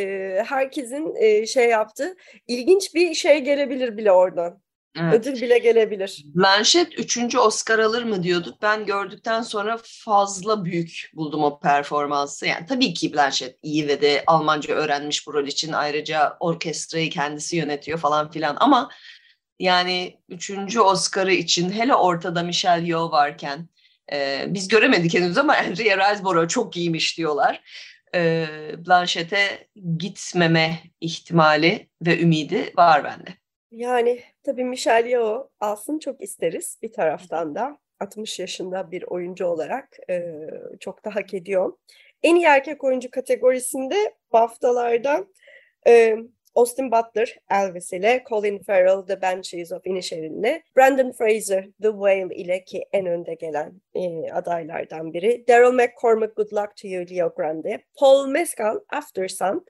herkesin 0.48 1.14
e, 1.16 1.46
şey 1.46 1.68
yaptı. 1.68 2.16
İlginç 2.46 2.94
bir 2.94 3.14
şey 3.14 3.38
gelebilir 3.38 3.96
bile 3.96 4.12
oradan. 4.12 4.60
Evet. 4.98 5.14
Ödül 5.14 5.42
bile 5.42 5.58
gelebilir. 5.58 6.24
Blanchett 6.24 6.98
üçüncü 6.98 7.38
Oscar 7.38 7.78
alır 7.78 8.02
mı 8.02 8.22
diyorduk. 8.22 8.62
Ben 8.62 8.86
gördükten 8.86 9.42
sonra 9.42 9.78
fazla 9.82 10.64
büyük 10.64 11.10
buldum 11.14 11.44
o 11.44 11.60
performansı. 11.60 12.46
Yani 12.46 12.66
tabii 12.66 12.94
ki 12.94 13.12
Blanchett 13.14 13.58
iyi 13.62 13.88
ve 13.88 14.02
de 14.02 14.24
Almanca 14.26 14.74
öğrenmiş 14.74 15.26
bu 15.26 15.34
rol 15.34 15.46
için. 15.46 15.72
Ayrıca 15.72 16.36
orkestrayı 16.40 17.10
kendisi 17.10 17.56
yönetiyor 17.56 17.98
falan 17.98 18.30
filan. 18.30 18.56
Ama 18.60 18.90
yani 19.58 20.20
üçüncü 20.28 20.80
Oscar'ı 20.80 21.32
için 21.32 21.70
hele 21.70 21.94
ortada 21.94 22.42
Michelle 22.42 22.88
Yeoh 22.88 23.12
varken 23.12 23.68
e, 24.12 24.44
biz 24.48 24.68
göremedik 24.68 25.14
henüz 25.14 25.38
ama 25.38 25.56
Andrea 25.68 26.12
Riseborough 26.12 26.48
çok 26.48 26.76
iyiymiş 26.76 27.18
diyorlar. 27.18 27.62
E, 28.14 28.46
Blanchett'e 28.86 29.68
gitmeme 29.98 30.78
ihtimali 31.00 31.88
ve 32.02 32.20
ümidi 32.20 32.72
var 32.76 33.04
bende. 33.04 33.34
Yani 33.70 34.22
tabii 34.42 34.64
Michelle 34.64 35.08
Yeoh 35.08 35.48
alsın 35.60 35.98
çok 35.98 36.22
isteriz 36.22 36.78
bir 36.82 36.92
taraftan 36.92 37.54
da. 37.54 37.78
60 38.00 38.38
yaşında 38.38 38.90
bir 38.90 39.02
oyuncu 39.02 39.46
olarak 39.46 39.96
e, 40.10 40.36
çok 40.80 41.04
da 41.04 41.14
hak 41.14 41.34
ediyor. 41.34 41.72
En 42.22 42.36
iyi 42.36 42.44
erkek 42.44 42.84
oyuncu 42.84 43.10
kategorisinde 43.10 44.14
BAFTA'lardan 44.32 45.34
e, 45.86 46.16
Austin 46.54 46.92
Butler 46.92 47.38
Elvis 47.50 47.92
ile, 47.92 48.24
Colin 48.28 48.58
Farrell 48.58 49.06
The 49.06 49.22
Banshees 49.22 49.72
of 49.72 49.86
Inisherin 49.86 50.62
Brandon 50.76 51.12
Fraser 51.12 51.64
The 51.82 51.90
Whale 51.90 52.34
ile 52.34 52.64
ki 52.64 52.84
en 52.92 53.06
önde 53.06 53.34
gelen 53.34 53.80
e, 53.94 54.32
adaylardan 54.32 55.12
biri, 55.12 55.44
Daryl 55.48 55.72
McCormack 55.72 56.36
Good 56.36 56.52
Luck 56.52 56.76
to 56.76 56.88
You 56.88 57.04
Leo 57.10 57.34
Grande, 57.36 57.82
Paul 57.98 58.26
Mescal 58.26 58.80
After 58.88 59.28
Sun 59.28 59.66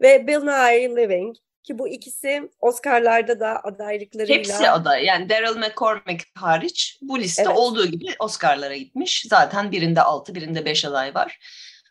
ve 0.00 0.26
Bill 0.26 0.40
Nye 0.44 0.96
Living 0.96 1.36
ki 1.64 1.78
bu 1.78 1.88
ikisi 1.88 2.50
Oscar'larda 2.60 3.40
da 3.40 3.60
adaylıklarıyla... 3.64 4.34
Hepsi 4.34 4.70
aday. 4.70 5.04
Yani 5.04 5.28
Daryl 5.28 5.56
McCormack 5.56 6.24
hariç 6.34 6.98
bu 7.02 7.18
liste 7.18 7.42
evet. 7.42 7.56
olduğu 7.56 7.86
gibi 7.86 8.06
Oscar'lara 8.18 8.76
gitmiş. 8.76 9.26
Zaten 9.28 9.72
birinde 9.72 10.02
altı, 10.02 10.34
birinde 10.34 10.64
beş 10.64 10.84
aday 10.84 11.14
var. 11.14 11.38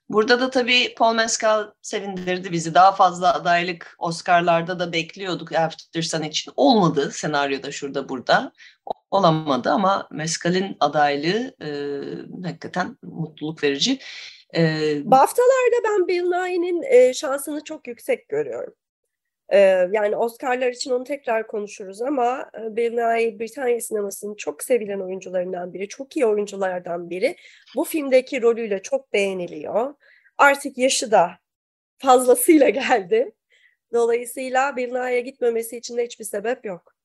Burada 0.10 0.40
da 0.40 0.50
tabii 0.50 0.96
Paul 0.96 1.16
Mescal 1.16 1.72
sevindirdi 1.82 2.52
bizi. 2.52 2.74
Daha 2.74 2.92
fazla 2.92 3.34
adaylık 3.34 3.96
Oscar'larda 4.00 4.80
da 4.80 4.94
bekliyorduk 4.94 5.52
After 5.52 6.02
Sun 6.02 6.24
için. 6.24 6.54
Olmadı 6.56 7.12
senaryoda 7.12 7.72
şurada 7.72 8.10
burada. 8.10 8.52
Olamadı 9.12 9.70
ama 9.70 10.08
Mescal'in 10.12 10.78
adaylığı 10.80 11.56
e, 11.62 11.70
hakikaten 12.48 12.98
mutluluk 13.02 13.64
verici. 13.64 14.00
E, 14.56 14.62
BAFTA'larda 15.06 15.84
ben 15.84 16.08
Bill 16.08 16.24
Nighy'nin 16.24 16.84
e, 16.84 17.14
şansını 17.14 17.64
çok 17.64 17.88
yüksek 17.88 18.30
görüyorum. 18.30 18.74
Ee, 19.54 19.89
yani 19.92 20.16
Oscar'lar 20.16 20.72
için 20.72 20.92
onu 20.92 21.04
tekrar 21.04 21.48
konuşuruz 21.48 22.02
ama 22.02 22.50
e, 22.58 22.76
Bill 22.76 22.92
Nighy 22.92 23.39
Britanya 23.39 23.82
sinemasının 23.82 24.36
çok 24.36 24.63
sevilen 24.63 25.00
oyuncularından 25.00 25.74
biri, 25.74 25.88
çok 25.88 26.18
iyi 26.18 26.26
oyunculardan 26.26 27.10
biri. 27.10 27.36
Bu 27.76 27.84
filmdeki 27.84 28.42
rolüyle 28.42 28.82
çok 28.82 29.13
beğeniliyor. 29.13 29.96
Artık 30.38 30.78
yaşı 30.78 31.12
da 31.12 31.32
fazlasıyla 31.98 32.70
geldi. 32.89 33.32
Dolayısıyla 33.94 34.76
Bill 34.76 34.92
Nighy'e 34.94 35.22
gitmemesi 35.22 35.78
için 35.78 35.98
de 35.98 36.06
hiçbir 36.06 36.26
sebep 36.26 36.66
yok. 36.66 36.96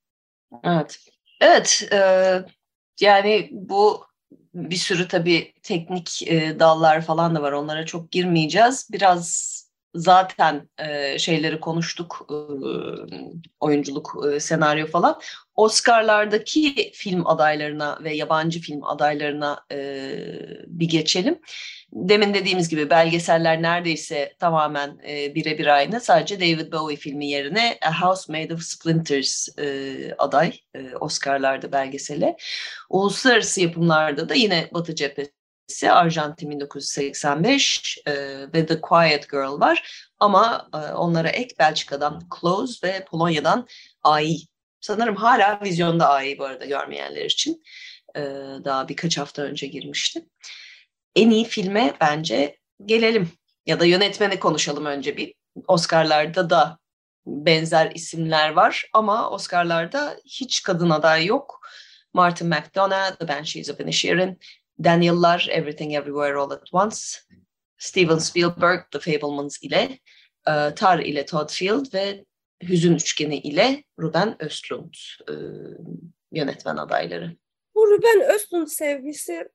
Evet. 0.64 0.98
Evet. 1.40 1.88
E, 1.92 1.98
yani 3.00 3.48
bu 3.52 4.06
bir 4.54 4.76
sürü 4.76 5.08
tabii 5.08 5.52
teknik 5.62 6.22
e, 6.28 6.60
dallar 6.60 7.00
falan 7.00 7.34
da 7.34 7.42
var. 7.42 7.52
Onlara 7.52 7.86
çok 7.86 8.10
girmeyeceğiz. 8.10 8.88
Biraz 8.92 9.57
zaten 9.94 10.68
e, 10.78 11.18
şeyleri 11.18 11.60
konuştuk 11.60 12.26
e, 12.30 12.34
oyunculuk 13.60 14.16
e, 14.32 14.40
senaryo 14.40 14.86
falan 14.86 15.20
Oscar'lardaki 15.56 16.92
film 16.94 17.26
adaylarına 17.26 17.98
ve 18.04 18.14
yabancı 18.14 18.60
film 18.60 18.84
adaylarına 18.84 19.64
e, 19.72 19.78
bir 20.66 20.88
geçelim. 20.88 21.38
Demin 21.92 22.34
dediğimiz 22.34 22.68
gibi 22.68 22.90
belgeseller 22.90 23.62
neredeyse 23.62 24.34
tamamen 24.38 24.98
e, 25.08 25.34
birebir 25.34 25.66
aynı. 25.66 26.00
Sadece 26.00 26.40
David 26.40 26.72
Bowie 26.72 26.96
filmi 26.96 27.26
yerine 27.26 27.78
A 27.82 28.02
House 28.02 28.32
Made 28.32 28.54
of 28.54 28.62
Splinters 28.62 29.48
e, 29.58 30.14
aday 30.18 30.52
e, 30.74 30.96
Oscar'larda 30.96 31.72
belgesele. 31.72 32.36
Uluslararası 32.90 33.60
yapımlarda 33.60 34.28
da 34.28 34.34
yine 34.34 34.68
Batı 34.72 34.94
cephesi 34.94 35.37
Arjantin 35.90 36.50
1985 36.50 37.98
e, 38.06 38.12
ve 38.54 38.66
The 38.66 38.80
Quiet 38.80 39.30
Girl 39.30 39.60
var. 39.60 40.08
Ama 40.18 40.68
e, 40.74 40.76
onlara 40.76 41.28
ek 41.28 41.54
Belçika'dan 41.58 42.22
Close 42.40 42.88
ve 42.88 43.04
Polonya'dan 43.04 43.66
AI. 44.02 44.36
Sanırım 44.80 45.16
hala 45.16 45.60
vizyonda 45.64 46.08
AI 46.08 46.38
bu 46.38 46.44
arada 46.44 46.64
görmeyenler 46.64 47.24
için. 47.24 47.62
E, 48.16 48.20
daha 48.64 48.88
birkaç 48.88 49.18
hafta 49.18 49.42
önce 49.42 49.66
girmişti. 49.66 50.24
En 51.16 51.30
iyi 51.30 51.44
filme 51.44 51.94
bence 52.00 52.56
gelelim. 52.84 53.28
Ya 53.66 53.80
da 53.80 53.84
yönetmeni 53.84 54.40
konuşalım 54.40 54.86
önce 54.86 55.16
bir. 55.16 55.34
Oscar'larda 55.68 56.50
da 56.50 56.78
benzer 57.26 57.90
isimler 57.94 58.50
var 58.50 58.88
ama 58.92 59.30
Oscar'larda 59.30 60.16
hiç 60.24 60.62
kadın 60.62 60.90
aday 60.90 61.26
yok. 61.26 61.60
Martin 62.12 62.48
McDonagh, 62.48 63.16
The 63.16 63.28
Banshees 63.28 63.70
of 63.70 63.80
Inisherin, 63.80 64.38
Daniel'lar 64.84 65.48
Everything 65.50 65.94
Everywhere 65.94 66.36
All 66.36 66.50
at 66.50 66.68
Once, 66.72 67.18
Steven 67.78 68.18
Spielberg 68.18 68.80
The 68.90 68.98
Fablemans 68.98 69.62
ile, 69.62 69.98
e, 70.48 70.74
Tar 70.74 70.98
ile 70.98 71.26
Todd 71.26 71.50
Field 71.50 71.94
ve 71.94 72.24
Hüzün 72.62 72.94
Üçgeni 72.94 73.38
ile 73.38 73.84
Ruben 74.00 74.42
Östlund 74.42 74.94
e, 75.28 75.32
yönetmen 76.32 76.76
adayları. 76.76 77.36
Bu 77.74 77.86
Ruben 77.86 78.34
Östlund 78.34 78.66
sevgisi 78.66 79.48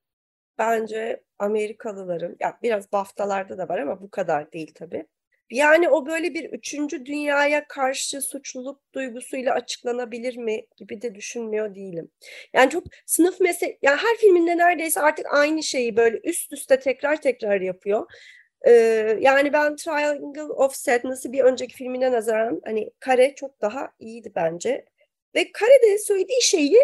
bence 0.57 1.23
Amerikalıların, 1.39 2.35
ya 2.39 2.59
biraz 2.63 2.91
BAFTA'larda 2.91 3.57
da 3.57 3.69
var 3.69 3.77
ama 3.77 4.01
bu 4.01 4.09
kadar 4.09 4.51
değil 4.51 4.71
tabii. 4.75 5.05
Yani 5.51 5.89
o 5.89 6.05
böyle 6.05 6.33
bir 6.33 6.49
üçüncü 6.49 7.05
dünyaya 7.05 7.67
karşı 7.67 8.21
suçluluk 8.21 8.81
duygusuyla 8.93 9.53
açıklanabilir 9.53 10.37
mi 10.37 10.65
gibi 10.77 11.01
de 11.01 11.15
düşünmüyor 11.15 11.75
değilim. 11.75 12.11
Yani 12.53 12.69
çok 12.69 12.83
sınıf 13.05 13.39
mesele, 13.39 13.77
yani 13.81 13.97
her 13.97 14.17
filminde 14.17 14.57
neredeyse 14.57 15.01
artık 15.01 15.25
aynı 15.33 15.63
şeyi 15.63 15.97
böyle 15.97 16.19
üst 16.23 16.53
üste 16.53 16.79
tekrar 16.79 17.21
tekrar 17.21 17.61
yapıyor. 17.61 18.11
Ee, 18.67 18.71
yani 19.21 19.53
ben 19.53 19.75
Triangle 19.75 20.41
of 20.43 20.75
Sadness'ı 20.75 21.33
bir 21.33 21.43
önceki 21.43 21.75
filmine 21.75 22.11
nazaran 22.11 22.61
hani 22.65 22.91
Kare 22.99 23.35
çok 23.35 23.61
daha 23.61 23.91
iyiydi 23.99 24.31
bence. 24.35 24.85
Ve 25.35 25.51
Kare'de 25.51 25.97
söylediği 25.97 26.41
şeyi 26.41 26.77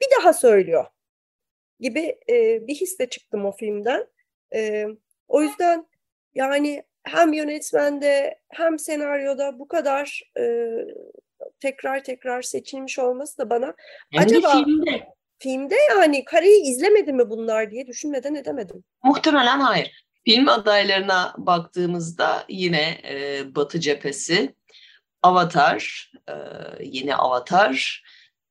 bir 0.00 0.06
daha 0.18 0.32
söylüyor 0.32 0.86
gibi 1.80 2.18
e, 2.28 2.66
bir 2.66 2.74
hisle 2.74 3.08
çıktım 3.08 3.44
o 3.46 3.52
filmden. 3.52 4.06
E, 4.54 4.86
o 5.28 5.42
yüzden 5.42 5.86
yani 6.34 6.84
hem 7.04 7.32
yönetmende 7.32 8.38
hem 8.48 8.78
senaryoda 8.78 9.58
bu 9.58 9.68
kadar 9.68 10.20
e, 10.38 10.70
tekrar 11.60 12.04
tekrar 12.04 12.42
seçilmiş 12.42 12.98
olması 12.98 13.38
da 13.38 13.50
bana 13.50 13.74
hem 14.12 14.22
acaba 14.22 14.64
filmde. 14.64 15.08
filmde 15.38 15.76
yani 15.90 16.24
kareyi 16.24 16.62
izlemedi 16.62 17.12
mi 17.12 17.30
bunlar 17.30 17.70
diye 17.70 17.86
düşünmeden 17.86 18.34
edemedim. 18.34 18.84
Muhtemelen 19.04 19.60
hayır. 19.60 20.04
Film 20.24 20.48
adaylarına 20.48 21.34
baktığımızda 21.38 22.44
yine 22.48 23.00
e, 23.04 23.42
Batı 23.54 23.80
cephesi, 23.80 24.54
Avatar, 25.22 26.12
e, 26.28 26.34
yine 26.80 27.16
Avatar, 27.16 28.02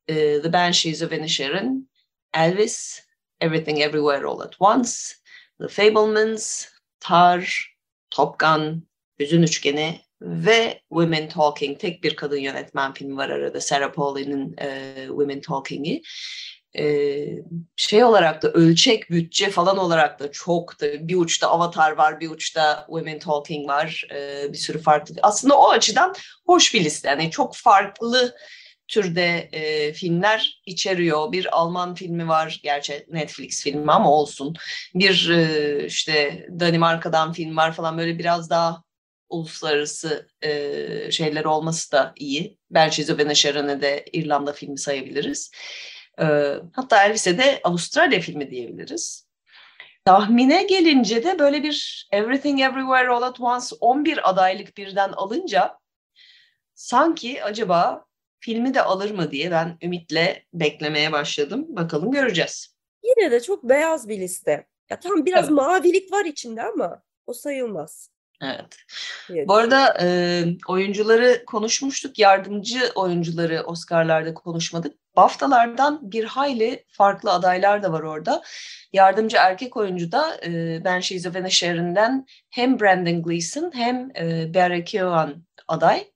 e, 0.08 0.42
The 0.42 0.54
Banshees 0.54 1.02
of 1.02 1.12
Inisherin, 1.12 1.90
Elvis, 2.34 3.00
Everything 3.42 3.82
Everywhere 3.82 4.26
All 4.28 4.40
at 4.40 4.56
Once, 4.60 5.14
The 5.60 5.68
Fablemans, 5.68 6.68
Tar, 7.00 7.70
Top 8.12 8.39
Gun, 8.39 8.88
Hüzün 9.19 9.41
Üçgeni 9.41 10.00
ve 10.21 10.82
Women 10.89 11.30
Talking. 11.30 11.80
Tek 11.80 12.04
bir 12.04 12.15
kadın 12.15 12.38
yönetmen 12.38 12.93
filmi 12.93 13.17
var 13.17 13.30
arada. 13.30 13.62
Sarah 13.62 13.93
Paulin'in 13.93 14.56
e, 14.58 14.95
Women 15.08 15.41
Talking'i. 15.41 16.02
E, 16.78 17.26
şey 17.76 18.04
olarak 18.04 18.43
da 18.43 18.52
ölçek, 18.52 19.10
bütçe 19.10 19.50
falan 19.50 19.78
olarak 19.78 20.19
da 20.19 20.32
çok 20.32 20.82
da 20.82 21.08
bir 21.08 21.15
uçta 21.15 21.47
Avatar 21.47 21.91
var, 21.91 22.19
bir 22.19 22.30
uçta 22.30 22.86
Women 22.88 23.19
Talking 23.19 23.69
var. 23.69 24.08
E, 24.12 24.54
bir 24.54 24.58
sürü 24.58 24.80
farklı. 24.80 25.15
Aslında 25.21 25.60
o 25.60 25.69
açıdan 25.69 26.15
hoş 26.45 26.74
bir 26.74 26.84
liste. 26.84 27.10
Yani 27.10 27.32
çok 27.32 27.56
farklı 27.56 28.36
türde 28.91 29.49
e, 29.51 29.93
filmler 29.93 30.62
içeriyor. 30.65 31.32
Bir 31.32 31.58
Alman 31.58 31.95
filmi 31.95 32.27
var, 32.27 32.60
gerçi 32.63 33.06
Netflix 33.12 33.63
filmi 33.63 33.91
ama 33.91 34.12
olsun. 34.12 34.56
Bir 34.95 35.30
e, 35.30 35.86
işte 35.86 36.47
Danimarka'dan 36.60 37.34
film 37.34 37.58
var 37.58 37.73
falan 37.73 37.97
böyle 37.97 38.19
biraz 38.19 38.49
daha 38.49 38.84
uluslararası 39.30 40.27
e, 40.41 41.12
şeyler 41.12 41.45
olması 41.45 41.91
da 41.91 42.13
iyi. 42.15 42.58
Belçize 42.71 43.17
ve 43.17 43.27
Neşeren'e 43.27 43.82
de 43.82 44.06
İrlanda 44.13 44.54
filmi 44.54 44.80
sayabiliriz. 44.80 45.51
E, 46.21 46.25
hatta 46.73 47.06
Elvis'e 47.06 47.38
de 47.38 47.60
Avustralya 47.63 48.19
filmi 48.19 48.51
diyebiliriz. 48.51 49.27
Tahmine 50.06 50.63
gelince 50.63 51.23
de 51.23 51.39
böyle 51.39 51.63
bir 51.63 52.08
Everything 52.12 52.62
Everywhere 52.62 53.10
All 53.10 53.21
at 53.21 53.41
Once 53.41 53.75
11 53.80 54.30
adaylık 54.30 54.77
birden 54.77 55.12
alınca 55.12 55.77
sanki 56.75 57.43
acaba 57.43 58.06
filmi 58.41 58.73
de 58.73 58.82
alır 58.82 59.12
mı 59.12 59.32
diye 59.32 59.51
ben 59.51 59.77
ümitle 59.82 60.43
beklemeye 60.54 61.12
başladım. 61.12 61.65
Bakalım 61.69 62.12
göreceğiz. 62.12 62.75
Yine 63.04 63.32
de 63.32 63.39
çok 63.39 63.63
beyaz 63.63 64.10
bir 64.10 64.19
liste. 64.19 64.67
Ya 64.89 64.99
tam 64.99 65.25
biraz 65.25 65.45
evet. 65.45 65.51
mavilik 65.51 66.12
var 66.12 66.25
içinde 66.25 66.63
ama 66.63 67.04
o 67.27 67.34
sayılmaz. 67.34 68.10
Evet. 68.41 68.77
evet. 69.30 69.47
Bu 69.47 69.56
arada 69.56 69.97
e, 70.01 70.43
oyuncuları 70.67 71.45
konuşmuştuk. 71.45 72.19
Yardımcı 72.19 72.80
oyuncuları 72.95 73.63
Oscar'larda 73.63 74.34
konuşmadık. 74.34 74.95
BAFTA'lardan 75.15 76.12
bir 76.12 76.23
hayli 76.23 76.86
farklı 76.88 77.32
adaylar 77.32 77.84
da 77.84 77.91
var 77.91 78.01
orada. 78.01 78.43
Yardımcı 78.93 79.38
erkek 79.38 79.77
oyuncu 79.77 80.12
da 80.12 80.38
e, 80.45 80.82
Ben 80.86 80.99
She's 80.99 81.25
of 81.25 81.36
Inisherin'den 81.36 82.25
hem 82.49 82.80
Brandon 82.80 83.23
Gleeson 83.23 83.71
hem 83.73 84.12
e, 84.15 84.54
Barry 84.54 84.84
Keoghan 84.84 85.36
aday. 85.67 86.08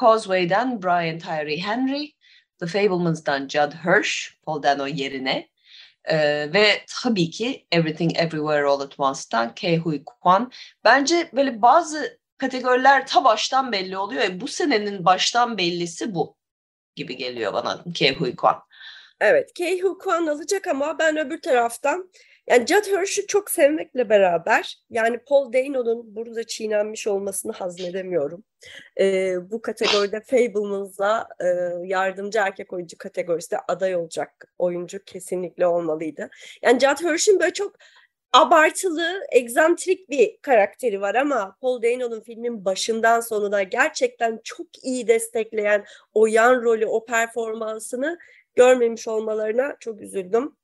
Causeway'den 0.00 0.82
Brian 0.82 1.18
Tyree 1.18 1.60
Henry, 1.60 2.14
The 2.58 2.66
Fablemans'dan 2.66 3.48
Judd 3.48 3.72
Hirsch, 3.84 4.30
Paul 4.42 4.62
Dano 4.62 4.86
yerine 4.86 5.52
ee, 6.04 6.52
ve 6.52 6.80
tabii 7.02 7.30
ki 7.30 7.66
Everything 7.72 8.16
Everywhere 8.16 8.66
All 8.66 8.80
at 8.80 9.00
Once'dan 9.00 9.54
Ke 9.54 9.78
Huy 9.78 10.04
Kwan. 10.04 10.52
Bence 10.84 11.30
böyle 11.32 11.62
bazı 11.62 12.18
kategoriler 12.38 13.06
ta 13.06 13.24
baştan 13.24 13.72
belli 13.72 13.96
oluyor. 13.96 14.22
E, 14.22 14.40
bu 14.40 14.48
senenin 14.48 15.04
baştan 15.04 15.58
bellisi 15.58 16.14
bu 16.14 16.36
gibi 16.94 17.16
geliyor 17.16 17.52
bana 17.52 17.84
Ke 17.94 18.14
Huy 18.14 18.36
Kwan. 18.36 18.60
Evet, 19.20 19.54
Ke 19.54 19.80
Huy 19.82 19.98
Kwan 19.98 20.26
alacak 20.26 20.66
ama 20.66 20.98
ben 20.98 21.16
öbür 21.16 21.42
taraftan 21.42 22.10
yani 22.46 22.66
Judd 22.66 22.86
Hirsch'ü 22.86 23.26
çok 23.26 23.50
sevmekle 23.50 24.08
beraber 24.08 24.78
yani 24.90 25.18
Paul 25.18 25.52
Dano'nun 25.52 26.16
burada 26.16 26.44
çiğnenmiş 26.46 27.06
olmasını 27.06 27.52
hazmedemiyorum. 27.52 28.44
Ee, 29.00 29.50
bu 29.50 29.62
kategoride 29.62 30.20
Fableman'sla 30.20 31.28
e, 31.40 31.46
yardımcı 31.86 32.38
erkek 32.38 32.72
oyuncu 32.72 32.98
kategorisinde 32.98 33.60
aday 33.68 33.96
olacak 33.96 34.52
oyuncu 34.58 35.04
kesinlikle 35.04 35.66
olmalıydı. 35.66 36.30
Yani 36.62 36.80
Judd 36.80 37.04
Hirsch'ün 37.04 37.40
böyle 37.40 37.52
çok 37.52 37.76
abartılı, 38.32 39.20
egzantrik 39.32 40.10
bir 40.10 40.38
karakteri 40.42 41.00
var 41.00 41.14
ama 41.14 41.56
Paul 41.60 41.82
Dano'nun 41.82 42.20
filmin 42.20 42.64
başından 42.64 43.20
sonuna 43.20 43.62
gerçekten 43.62 44.40
çok 44.44 44.84
iyi 44.84 45.08
destekleyen 45.08 45.84
o 46.14 46.26
yan 46.26 46.62
rolü, 46.62 46.86
o 46.86 47.04
performansını 47.04 48.18
görmemiş 48.54 49.08
olmalarına 49.08 49.76
çok 49.80 50.00
üzüldüm. 50.00 50.56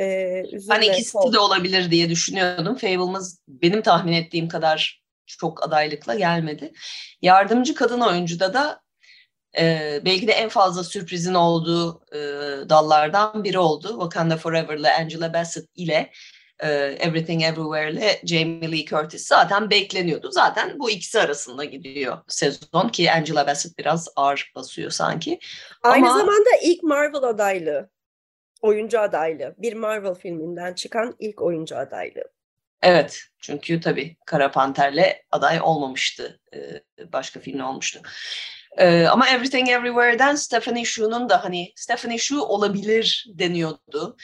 Ee, 0.00 0.42
hani 0.68 0.86
ikisi 0.86 1.32
de 1.32 1.38
olabilir 1.38 1.90
diye 1.90 2.10
düşünüyordum. 2.10 2.76
Fable'ımız 2.76 3.40
benim 3.48 3.82
tahmin 3.82 4.12
ettiğim 4.12 4.48
kadar 4.48 5.02
çok 5.26 5.66
adaylıkla 5.66 6.14
gelmedi. 6.14 6.72
Yardımcı 7.22 7.74
kadın 7.74 8.00
oyuncuda 8.00 8.54
da 8.54 8.80
e, 9.58 10.00
belki 10.04 10.26
de 10.26 10.32
en 10.32 10.48
fazla 10.48 10.84
sürprizin 10.84 11.34
olduğu 11.34 12.00
e, 12.12 12.18
dallardan 12.68 13.44
biri 13.44 13.58
oldu. 13.58 13.88
Wakanda 13.88 14.36
Forever'la 14.36 14.98
Angela 14.98 15.34
Bassett 15.34 15.68
ile 15.74 16.10
e, 16.60 16.68
Everything 17.00 17.42
Everywhere 17.42 17.92
ile 17.92 18.20
Jamie 18.24 18.72
Lee 18.72 18.84
Curtis 18.84 19.26
zaten 19.26 19.70
bekleniyordu. 19.70 20.30
Zaten 20.30 20.78
bu 20.78 20.90
ikisi 20.90 21.20
arasında 21.20 21.64
gidiyor 21.64 22.18
sezon 22.28 22.88
ki 22.88 23.12
Angela 23.12 23.46
Bassett 23.46 23.78
biraz 23.78 24.08
ağır 24.16 24.52
basıyor 24.54 24.90
sanki. 24.90 25.38
Aynı 25.82 26.10
Ama... 26.10 26.18
zamanda 26.18 26.50
ilk 26.62 26.82
Marvel 26.82 27.22
adaylığı 27.22 27.93
oyuncu 28.64 29.00
adaylığı. 29.00 29.54
Bir 29.58 29.74
Marvel 29.74 30.14
filminden 30.14 30.74
çıkan 30.74 31.16
ilk 31.18 31.42
oyuncu 31.42 31.76
adaylığı. 31.76 32.24
Evet 32.82 33.22
çünkü 33.40 33.80
tabii 33.80 34.16
Kara 34.26 34.50
Panter'le 34.50 35.16
aday 35.30 35.60
olmamıştı. 35.62 36.40
Başka 37.12 37.40
film 37.40 37.60
olmuştu. 37.60 38.00
Ama 39.10 39.28
Everything 39.28 39.68
Everywhere'den 39.68 40.34
Stephanie 40.34 40.84
Shu'nun 40.84 41.28
da 41.28 41.44
hani 41.44 41.72
Stephanie 41.76 42.18
Shu 42.18 42.42
olabilir 42.42 43.26
deniyordu. 43.28 44.16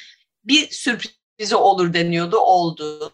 Bir 0.45 0.71
sürprizi 0.71 1.57
olur 1.57 1.95
deniyordu, 1.95 2.37
oldu. 2.37 3.13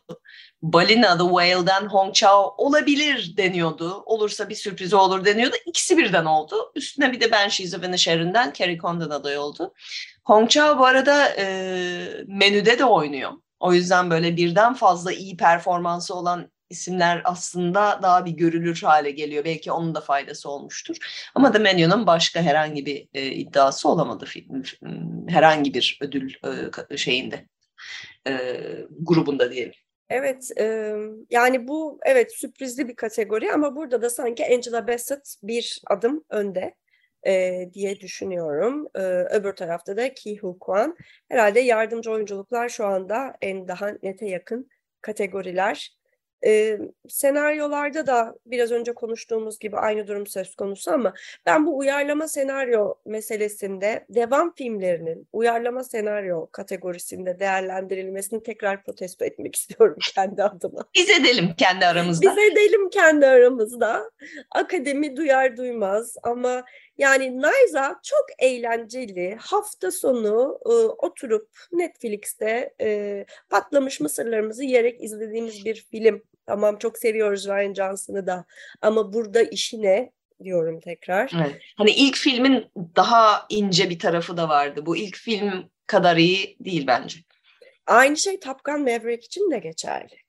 Balina 0.63 1.19
The 1.19 1.25
Whale'den 1.25 1.87
Hong 1.87 2.15
Chao 2.15 2.55
olabilir 2.59 3.37
deniyordu. 3.37 4.03
Olursa 4.07 4.49
bir 4.49 4.55
sürprizi 4.55 4.97
olur 4.97 5.25
deniyordu. 5.25 5.57
İkisi 5.67 5.99
birden 5.99 6.25
oldu. 6.25 6.73
Üstüne 6.75 7.13
bir 7.13 7.21
de 7.21 7.31
Ben 7.31 7.49
She's 7.49 7.75
of 7.75 7.85
Inisherin'den 7.85 8.53
Carrie 8.59 8.79
Condon 8.79 9.11
aday 9.11 9.39
oldu. 9.39 9.75
Hong 10.27 10.51
Chao 10.51 10.79
bu 10.79 10.87
arada 10.87 11.29
e, 11.39 11.47
menüde 12.27 12.79
de 12.79 12.85
oynuyor. 12.85 13.33
O 13.61 13.73
yüzden 13.73 14.11
böyle 14.11 14.37
birden 14.37 14.75
fazla 14.75 15.13
iyi 15.13 15.37
performansı 15.37 16.15
olan 16.15 16.51
isimler 16.71 17.23
aslında 17.25 18.01
daha 18.03 18.25
bir 18.25 18.31
görülür 18.31 18.83
hale 18.83 19.11
geliyor. 19.11 19.45
Belki 19.45 19.73
onun 19.73 19.95
da 19.95 20.01
faydası 20.01 20.51
olmuştur. 20.51 20.97
Ama 21.35 21.53
The 21.53 21.59
Menu'nun 21.59 22.07
başka 22.07 22.43
herhangi 22.43 22.87
bir 22.87 23.09
e, 23.15 23.27
iddiası 23.27 23.89
olamadı 23.89 24.25
film, 24.25 24.63
herhangi 25.29 25.75
bir 25.75 25.99
ödül 26.03 26.35
e, 26.91 26.97
şeyinde 26.97 27.47
e, 28.29 28.61
grubunda 29.01 29.53
diyelim. 29.53 29.75
Evet, 30.09 30.51
e, 30.61 30.95
yani 31.31 31.69
bu 31.69 31.99
evet 32.05 32.37
sürprizli 32.37 32.89
bir 32.89 32.97
kategori 32.97 33.53
ama 33.53 33.77
burada 33.77 34.03
da 34.03 34.11
sanki 34.11 34.47
Angela 34.55 34.89
Bassett 34.89 35.37
bir 35.43 35.81
adım 35.87 36.25
önde 36.31 36.75
e, 37.27 37.69
diye 37.73 38.01
düşünüyorum. 38.01 38.89
E, 38.95 39.01
öbür 39.03 39.53
tarafta 39.53 39.97
da 39.97 40.15
Ki 40.15 40.39
Hu 40.39 40.59
Kwan. 40.59 40.97
Herhalde 41.29 41.61
yardımcı 41.61 42.11
oyunculuklar 42.11 42.69
şu 42.69 42.87
anda 42.87 43.37
en 43.41 43.69
daha 43.69 43.93
nete 44.03 44.27
yakın 44.27 44.69
kategoriler. 45.01 45.97
E, 46.47 46.79
senaryolarda 47.09 48.07
da 48.07 48.35
biraz 48.47 48.73
önce 48.73 48.95
konuştuğumuz 48.95 49.59
gibi 49.59 49.77
aynı 49.77 50.07
durum 50.07 50.27
söz 50.27 50.55
konusu 50.55 50.91
ama 50.91 51.15
ben 51.47 51.67
bu 51.67 51.79
uyarlama 51.79 52.29
senaryo 52.29 52.95
meselesinde 53.07 54.07
devam 54.09 54.55
filmlerinin 54.55 55.29
uyarlama 55.33 55.85
senaryo 55.85 56.47
kategorisinde 56.53 57.41
değerlendirilmesini 57.41 58.43
tekrar 58.43 58.85
protesto 58.85 59.25
etmek 59.25 59.57
istiyorum 59.57 59.99
kendi 60.15 60.43
adıma. 60.43 60.85
Biz 60.95 61.11
edelim 61.11 61.55
kendi 61.59 61.87
aramızda. 61.87 62.31
Biz 62.31 62.53
edelim 62.53 62.91
kendi 62.91 63.27
aramızda. 63.27 64.11
Akademi 64.51 65.17
duyar 65.17 65.57
duymaz 65.57 66.17
ama 66.23 66.65
yani 66.99 67.43
Nayza 67.43 68.01
çok 68.03 68.27
eğlenceli. 68.39 69.37
Hafta 69.41 69.91
sonu 69.91 70.59
e, 70.67 70.71
oturup 71.07 71.49
Netflix'te 71.73 72.75
e, 72.81 73.25
patlamış 73.51 74.01
mısırlarımızı 74.01 74.65
yiyerek 74.65 75.03
izlediğimiz 75.03 75.65
bir 75.65 75.87
film. 75.91 76.23
Tamam 76.47 76.79
çok 76.79 76.99
seviyoruz 76.99 77.47
Ryan 77.47 77.75
Johnson'ı 77.75 78.27
da 78.27 78.45
ama 78.83 79.13
burada 79.13 79.43
işi 79.43 79.83
ne 79.83 80.13
diyorum 80.45 80.81
tekrar. 80.81 81.33
Evet. 81.37 81.63
Hani 81.77 81.91
ilk 81.91 82.17
filmin 82.17 82.67
daha 82.97 83.47
ince 83.49 83.91
bir 83.91 83.99
tarafı 83.99 84.37
da 84.37 84.49
vardı. 84.49 84.87
Bu 84.87 84.97
ilk 84.97 85.17
film 85.17 85.71
kadar 85.87 86.17
iyi 86.17 86.57
değil 86.61 86.87
bence. 86.87 87.19
Aynı 87.87 88.17
şey 88.17 88.41
Top 88.41 88.65
Gun 88.65 88.81
Maverick 88.81 89.25
için 89.25 89.51
de 89.51 89.59
geçerli. 89.59 90.26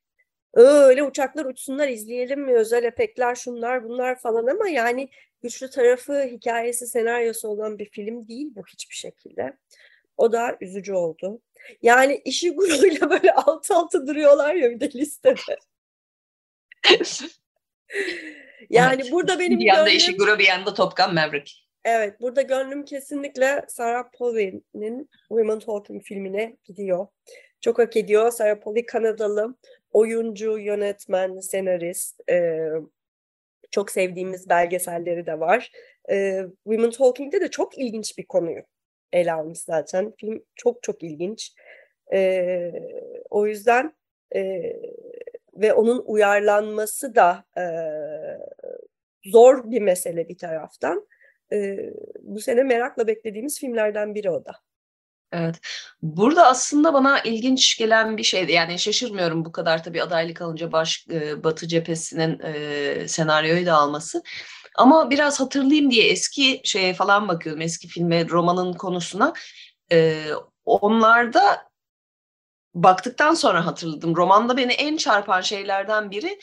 Öyle 0.53 1.03
uçaklar 1.03 1.45
uçsunlar 1.45 1.87
izleyelim 1.87 2.41
mi 2.41 2.53
özel 2.53 2.83
efektler 2.83 3.35
şunlar 3.35 3.83
bunlar 3.83 4.19
falan 4.19 4.47
ama 4.47 4.67
yani 4.67 5.09
güçlü 5.41 5.69
tarafı 5.69 6.23
hikayesi 6.23 6.87
senaryosu 6.87 7.47
olan 7.47 7.79
bir 7.79 7.89
film 7.89 8.27
değil 8.27 8.47
bu 8.55 8.61
hiçbir 8.67 8.95
şekilde. 8.95 9.57
O 10.17 10.31
da 10.31 10.57
üzücü 10.61 10.93
oldu. 10.93 11.41
Yani 11.81 12.21
işi 12.25 12.55
gururuyla 12.55 13.09
böyle 13.09 13.33
alt 13.33 13.71
alta 13.71 14.07
duruyorlar 14.07 14.55
ya 14.55 14.71
bir 14.71 14.79
de 14.79 14.91
listede. 14.91 15.57
yani 18.69 19.01
evet. 19.01 19.11
burada 19.11 19.39
benim 19.39 19.59
bir 19.59 19.65
yanda 19.65 19.83
gönlüm... 19.83 19.97
işi 19.97 20.17
guru 20.17 20.39
bir 20.39 20.47
yanda 20.47 20.73
Top 20.73 20.97
Gun 20.97 21.13
Maverick. 21.13 21.51
Evet 21.85 22.21
burada 22.21 22.41
gönlüm 22.41 22.85
kesinlikle 22.85 23.65
Sarah 23.67 24.03
Paulin'in 24.17 25.09
Women 25.27 25.59
Talking 25.59 26.03
filmine 26.03 26.57
gidiyor. 26.63 27.07
Çok 27.61 27.79
hak 27.79 27.97
ediyor. 27.97 28.31
Sarah 28.31 28.59
Pauli 28.59 28.85
Kanadalı 28.85 29.55
oyuncu, 29.97 30.59
yönetmen, 30.59 31.39
senarist. 31.39 32.29
E, 32.29 32.69
çok 33.71 33.91
sevdiğimiz 33.91 34.49
belgeselleri 34.49 35.25
de 35.25 35.39
var. 35.39 35.71
E, 36.11 36.45
Women 36.63 36.91
Talking'de 36.91 37.41
de 37.41 37.47
çok 37.47 37.77
ilginç 37.77 38.17
bir 38.17 38.25
konuyu 38.25 38.61
ele 39.13 39.33
almış 39.33 39.59
zaten. 39.59 40.13
Film 40.19 40.43
çok 40.55 40.83
çok 40.83 41.03
ilginç. 41.03 41.53
E, 42.13 42.71
o 43.29 43.47
yüzden 43.47 43.93
e, 44.35 44.73
ve 45.53 45.73
onun 45.73 46.03
uyarlanması 46.05 47.15
da 47.15 47.45
e, 47.57 47.63
zor 49.25 49.71
bir 49.71 49.81
mesele 49.81 50.29
bir 50.29 50.37
taraftan. 50.37 51.07
E, 51.53 51.77
bu 52.21 52.39
sene 52.39 52.63
merakla 52.63 53.07
beklediğimiz 53.07 53.59
filmlerden 53.59 54.15
biri 54.15 54.29
o 54.29 54.45
da. 54.45 54.51
Evet. 55.31 55.55
Burada 56.01 56.47
aslında 56.47 56.93
bana 56.93 57.19
ilginç 57.19 57.77
gelen 57.77 58.17
bir 58.17 58.23
şeydi. 58.23 58.51
Yani 58.51 58.79
şaşırmıyorum 58.79 59.45
bu 59.45 59.51
kadar 59.51 59.83
tabii 59.83 60.03
adaylık 60.03 60.41
alınca 60.41 60.71
baş 60.71 61.05
e, 61.11 61.43
Batı 61.43 61.67
cephesinin 61.67 62.39
e, 62.39 63.07
senaryoyu 63.07 63.65
da 63.65 63.73
alması. 63.73 64.23
Ama 64.75 65.09
biraz 65.09 65.39
hatırlayayım 65.39 65.91
diye 65.91 66.07
eski 66.07 66.61
şeye 66.63 66.93
falan 66.93 67.27
bakıyorum. 67.27 67.61
Eski 67.61 67.87
filme, 67.87 68.29
romanın 68.29 68.73
konusuna. 68.73 69.33
E, 69.91 70.25
onlarda 70.65 71.67
baktıktan 72.73 73.33
sonra 73.33 73.65
hatırladım. 73.65 74.15
Romanda 74.15 74.57
beni 74.57 74.73
en 74.73 74.97
çarpan 74.97 75.41
şeylerden 75.41 76.11
biri 76.11 76.39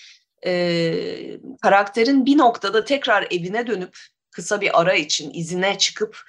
e, 0.47 1.41
karakterin 1.63 2.27
bir 2.27 2.39
noktada 2.39 2.85
tekrar 2.85 3.27
evine 3.31 3.67
dönüp 3.67 3.99
kısa 4.31 4.61
bir 4.61 4.81
ara 4.81 4.95
için 4.95 5.31
izine 5.35 5.79
çıkıp 5.79 6.23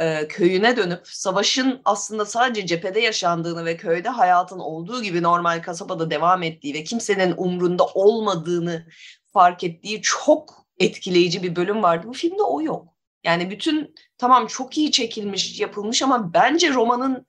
e, 0.00 0.28
köyüne 0.28 0.76
dönüp 0.76 1.08
savaşın 1.08 1.80
aslında 1.84 2.26
sadece 2.26 2.66
cephede 2.66 3.00
yaşandığını 3.00 3.64
ve 3.64 3.76
köyde 3.76 4.08
hayatın 4.08 4.58
olduğu 4.58 5.02
gibi 5.02 5.22
normal 5.22 5.62
kasabada 5.62 6.10
devam 6.10 6.42
ettiği 6.42 6.74
ve 6.74 6.84
kimsenin 6.84 7.34
umrunda 7.36 7.86
olmadığını 7.86 8.86
fark 9.32 9.64
ettiği 9.64 10.02
çok 10.02 10.66
etkileyici 10.78 11.42
bir 11.42 11.56
bölüm 11.56 11.82
vardı. 11.82 12.06
Bu 12.08 12.12
filmde 12.12 12.42
o 12.42 12.62
yok. 12.62 12.88
Yani 13.24 13.50
bütün 13.50 13.94
tamam 14.18 14.46
çok 14.46 14.78
iyi 14.78 14.90
çekilmiş, 14.90 15.60
yapılmış 15.60 16.02
ama 16.02 16.34
bence 16.34 16.74
romanın 16.74 17.26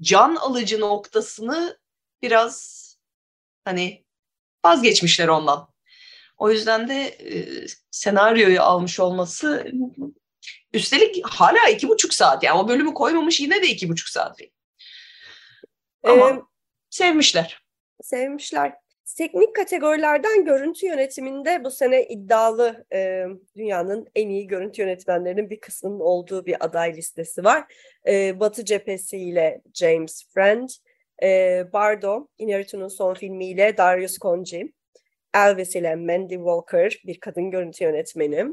can 0.00 0.36
alıcı 0.36 0.80
noktasını 0.80 1.78
biraz 2.22 2.76
hani 3.64 4.04
vazgeçmişler 4.64 5.28
ondan. 5.28 5.68
O 6.36 6.50
yüzden 6.50 6.88
de 6.88 7.06
e, 7.06 7.66
senaryoyu 7.90 8.62
almış 8.62 9.00
olması 9.00 9.72
üstelik 10.76 11.26
hala 11.26 11.68
iki 11.68 11.88
buçuk 11.88 12.14
saat 12.14 12.42
yani 12.42 12.58
o 12.58 12.68
bölümü 12.68 12.94
koymamış 12.94 13.40
yine 13.40 13.62
de 13.62 13.66
iki 13.66 13.88
buçuk 13.88 14.08
saat 14.08 14.38
film. 14.38 14.50
Ama 16.02 16.30
ee, 16.30 16.40
sevmişler. 16.90 17.62
Sevmişler. 18.02 18.72
Teknik 19.18 19.56
kategorilerden 19.56 20.44
görüntü 20.44 20.86
yönetiminde 20.86 21.64
bu 21.64 21.70
sene 21.70 22.06
iddialı 22.06 22.86
e, 22.92 23.24
dünyanın 23.56 24.08
en 24.14 24.28
iyi 24.28 24.46
görüntü 24.46 24.82
yönetmenlerinin 24.82 25.50
bir 25.50 25.60
kısmının 25.60 26.00
olduğu 26.00 26.46
bir 26.46 26.64
aday 26.64 26.96
listesi 26.96 27.44
var. 27.44 27.64
E, 28.06 28.40
Batı 28.40 28.64
cephesiyle 28.64 29.62
James 29.74 30.28
Friend, 30.34 30.68
e, 31.22 31.62
Bardo, 31.72 32.28
Inarritu'nun 32.38 32.88
son 32.88 33.14
filmiyle 33.14 33.76
Darius 33.76 34.18
Konji, 34.18 34.72
Elvis 35.34 35.76
ile 35.76 35.96
Mandy 35.96 36.34
Walker, 36.34 37.02
bir 37.06 37.20
kadın 37.20 37.50
görüntü 37.50 37.84
yönetmeni, 37.84 38.46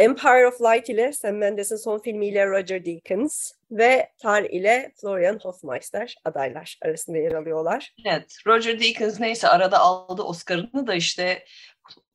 Empire 0.00 0.46
of 0.46 0.60
Light 0.60 0.88
ile 0.88 1.12
Sam 1.12 1.36
Mendes'in 1.36 1.76
son 1.76 1.98
filmiyle 1.98 2.46
Roger 2.46 2.84
Deakins 2.84 3.52
ve 3.70 4.12
Tar 4.18 4.42
ile 4.42 4.92
Florian 5.00 5.38
Hofmeister 5.42 6.16
adaylar 6.24 6.78
arasında 6.82 7.18
yer 7.18 7.32
alıyorlar. 7.32 7.94
Evet, 8.04 8.36
Roger 8.46 8.80
Deakins 8.80 9.20
neyse 9.20 9.48
arada 9.48 9.78
aldı 9.78 10.22
Oscar'ını 10.22 10.86
da 10.86 10.94
işte 10.94 11.44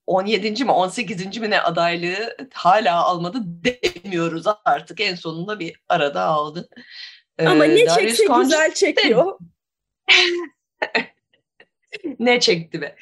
17. 0.08 0.64
mi 0.64 0.72
18. 0.72 1.38
mi 1.38 1.50
ne 1.50 1.62
adaylığı 1.62 2.38
hala 2.54 3.04
almadı 3.04 3.40
demiyoruz 3.44 4.46
artık. 4.66 5.02
En 5.02 5.16
sonunda 5.16 5.60
bir 5.60 5.82
arada 5.90 6.22
aldı. 6.22 6.70
Ama 7.40 7.66
ee, 7.66 7.70
ne 7.70 7.86
Darius 7.86 7.96
çekse 7.96 8.26
Conch 8.26 8.44
güzel 8.44 8.74
çekiyor. 8.74 9.40
ne 12.20 12.40
çekti 12.40 12.82
be. 12.82 12.96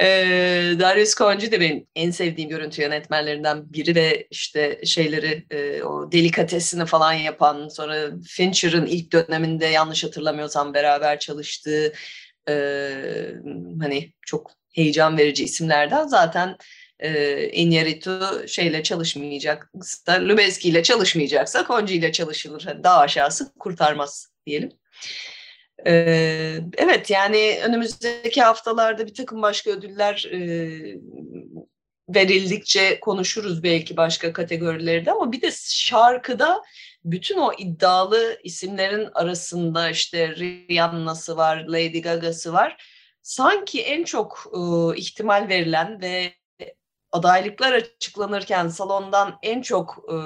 Ee, 0.00 0.74
Darius 0.78 1.14
Konji 1.14 1.52
de 1.52 1.60
benim 1.60 1.86
en 1.94 2.10
sevdiğim 2.10 2.50
görüntü 2.50 2.82
yönetmenlerinden 2.82 3.72
biri 3.72 3.94
ve 3.94 4.26
işte 4.30 4.80
şeyleri 4.84 5.46
e, 5.50 5.82
o 5.82 6.12
delikatesini 6.12 6.86
falan 6.86 7.12
yapan 7.12 7.68
sonra 7.68 8.10
Fincher'ın 8.28 8.86
ilk 8.86 9.12
döneminde 9.12 9.66
yanlış 9.66 10.04
hatırlamıyorsam 10.04 10.74
beraber 10.74 11.18
çalıştığı 11.18 11.92
e, 12.48 12.54
hani 13.80 14.12
çok 14.22 14.50
heyecan 14.72 15.18
verici 15.18 15.44
isimlerden 15.44 16.06
zaten 16.06 16.56
e, 16.98 17.10
Iñárritu 17.48 18.48
şeyle 18.48 18.82
çalışmayacaksa, 18.82 20.20
Lubezki 20.20 20.68
ile 20.68 20.82
çalışmayacaksa 20.82 21.66
Konji 21.66 21.94
ile 21.94 22.12
çalışılır. 22.12 22.66
Daha 22.82 22.98
aşağısı 22.98 23.52
kurtarmaz 23.58 24.32
diyelim. 24.46 24.72
Evet 25.78 27.10
yani 27.10 27.58
önümüzdeki 27.64 28.42
haftalarda 28.42 29.06
bir 29.06 29.14
takım 29.14 29.42
başka 29.42 29.70
ödüller 29.70 30.26
e, 30.32 30.38
verildikçe 32.08 33.00
konuşuruz 33.00 33.62
belki 33.62 33.96
başka 33.96 34.32
kategorilerde 34.32 35.12
ama 35.12 35.32
bir 35.32 35.42
de 35.42 35.50
şarkıda 35.68 36.62
bütün 37.04 37.38
o 37.38 37.52
iddialı 37.58 38.38
isimlerin 38.44 39.08
arasında 39.14 39.90
işte 39.90 40.36
Rihanna'sı 40.36 41.36
var, 41.36 41.64
Lady 41.68 42.00
Gaga'sı 42.00 42.52
var. 42.52 42.84
Sanki 43.22 43.82
en 43.82 44.04
çok 44.04 44.52
e, 44.54 44.96
ihtimal 44.96 45.48
verilen 45.48 46.00
ve 46.00 46.32
adaylıklar 47.12 47.72
açıklanırken 47.72 48.68
salondan 48.68 49.38
en 49.42 49.62
çok 49.62 49.98
e, 50.08 50.16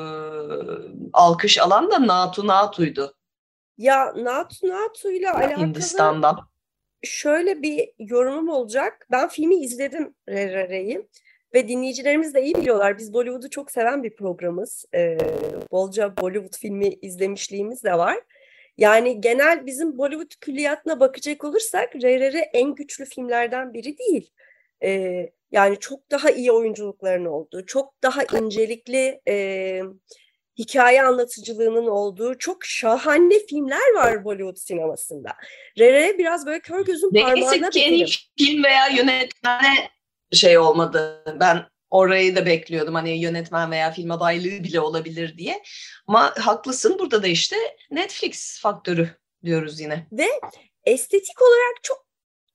alkış 1.13 1.59
alan 1.59 1.91
da 1.91 2.07
Natu 2.07 2.47
Natu'ydu. 2.47 3.18
Ya 3.79 4.13
Natu 4.17 4.69
Natu 4.69 5.13
ile 5.13 5.31
alakalı 5.31 5.67
Hindistan'dan. 5.67 6.39
şöyle 7.03 7.63
bir 7.63 7.91
yorumum 7.99 8.49
olacak. 8.49 9.07
Ben 9.11 9.29
filmi 9.29 9.55
izledim 9.57 10.15
Rerere'yi 10.29 11.09
ve 11.55 11.69
dinleyicilerimiz 11.69 12.35
de 12.35 12.43
iyi 12.43 12.55
biliyorlar. 12.55 12.99
Biz 12.99 13.13
Bollywood'u 13.13 13.51
çok 13.51 13.71
seven 13.71 14.03
bir 14.03 14.17
programız. 14.17 14.85
Ee, 14.95 15.19
bolca 15.71 16.17
Bollywood 16.17 16.59
filmi 16.59 16.89
izlemişliğimiz 16.89 17.85
de 17.85 17.99
var. 17.99 18.17
Yani 18.79 19.21
genel 19.21 19.67
bizim 19.67 19.99
Bollywood 19.99 20.33
külliyatına 20.41 21.01
bakacak 21.01 21.45
olursak 21.45 21.97
RRR 21.97 22.49
en 22.53 22.75
güçlü 22.75 23.05
filmlerden 23.05 23.75
biri 23.75 23.99
değil. 23.99 24.31
Ee, 24.83 25.31
yani 25.53 25.79
çok 25.79 26.11
daha 26.11 26.31
iyi 26.31 26.53
oyunculukların 26.53 27.25
olduğu, 27.25 27.67
çok 27.67 28.03
daha 28.03 28.23
incelikli 28.39 29.21
e, 29.29 29.83
hikaye 30.59 31.03
anlatıcılığının 31.03 31.87
olduğu 31.87 32.39
çok 32.39 32.65
şahane 32.65 33.47
filmler 33.47 33.95
var 33.95 34.25
Bollywood 34.25 34.57
sinemasında. 34.57 35.31
Rere 35.79 36.19
biraz 36.19 36.47
böyle 36.47 36.61
kör 36.61 36.85
gözün 36.85 37.11
parmağına 37.11 37.35
Neyse 37.35 37.71
ki 37.71 37.81
en 37.81 38.07
film 38.39 38.65
veya 38.65 38.87
yönetmene 38.87 39.91
şey 40.33 40.59
olmadı. 40.59 41.25
Ben 41.41 41.65
orayı 41.91 42.37
da 42.37 42.47
bekliyordum. 42.47 42.95
Hani 42.95 43.11
yönetmen 43.11 43.71
veya 43.71 43.91
film 43.91 44.11
adaylığı 44.11 44.65
bile 44.65 44.81
olabilir 44.81 45.39
diye. 45.39 45.63
Ama 46.07 46.35
haklısın 46.39 46.99
burada 46.99 47.23
da 47.23 47.27
işte 47.27 47.57
Netflix 47.91 48.61
faktörü 48.61 49.11
diyoruz 49.45 49.81
yine. 49.81 50.07
Ve 50.13 50.27
estetik 50.85 51.43
olarak 51.43 51.83
çok 51.83 52.08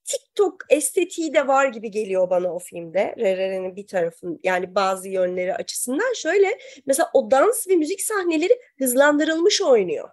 TikTok 0.05 0.55
estetiği 0.69 1.33
de 1.33 1.47
var 1.47 1.67
gibi 1.67 1.91
geliyor 1.91 2.29
bana 2.29 2.55
o 2.55 2.59
filmde. 2.59 3.15
Rerere'nin 3.17 3.75
bir 3.75 3.87
tarafın 3.87 4.39
yani 4.43 4.75
bazı 4.75 5.09
yönleri 5.09 5.55
açısından 5.55 6.13
şöyle 6.13 6.59
mesela 6.85 7.09
o 7.13 7.31
dans 7.31 7.67
ve 7.67 7.75
müzik 7.75 8.01
sahneleri 8.01 8.59
hızlandırılmış 8.77 9.61
oynuyor. 9.61 10.09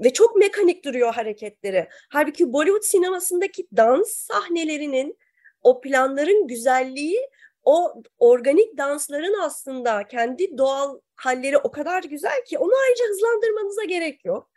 Ve 0.00 0.12
çok 0.12 0.36
mekanik 0.36 0.84
duruyor 0.84 1.14
hareketleri. 1.14 1.88
Halbuki 2.10 2.52
Bollywood 2.52 2.82
sinemasındaki 2.82 3.66
dans 3.76 4.08
sahnelerinin 4.08 5.18
o 5.62 5.80
planların 5.80 6.46
güzelliği 6.46 7.18
o 7.64 8.02
organik 8.18 8.78
dansların 8.78 9.40
aslında 9.40 10.06
kendi 10.06 10.58
doğal 10.58 11.00
halleri 11.16 11.58
o 11.58 11.70
kadar 11.70 12.02
güzel 12.02 12.44
ki 12.44 12.58
onu 12.58 12.72
ayrıca 12.86 13.04
hızlandırmanıza 13.08 13.84
gerek 13.84 14.24
yok 14.24 14.50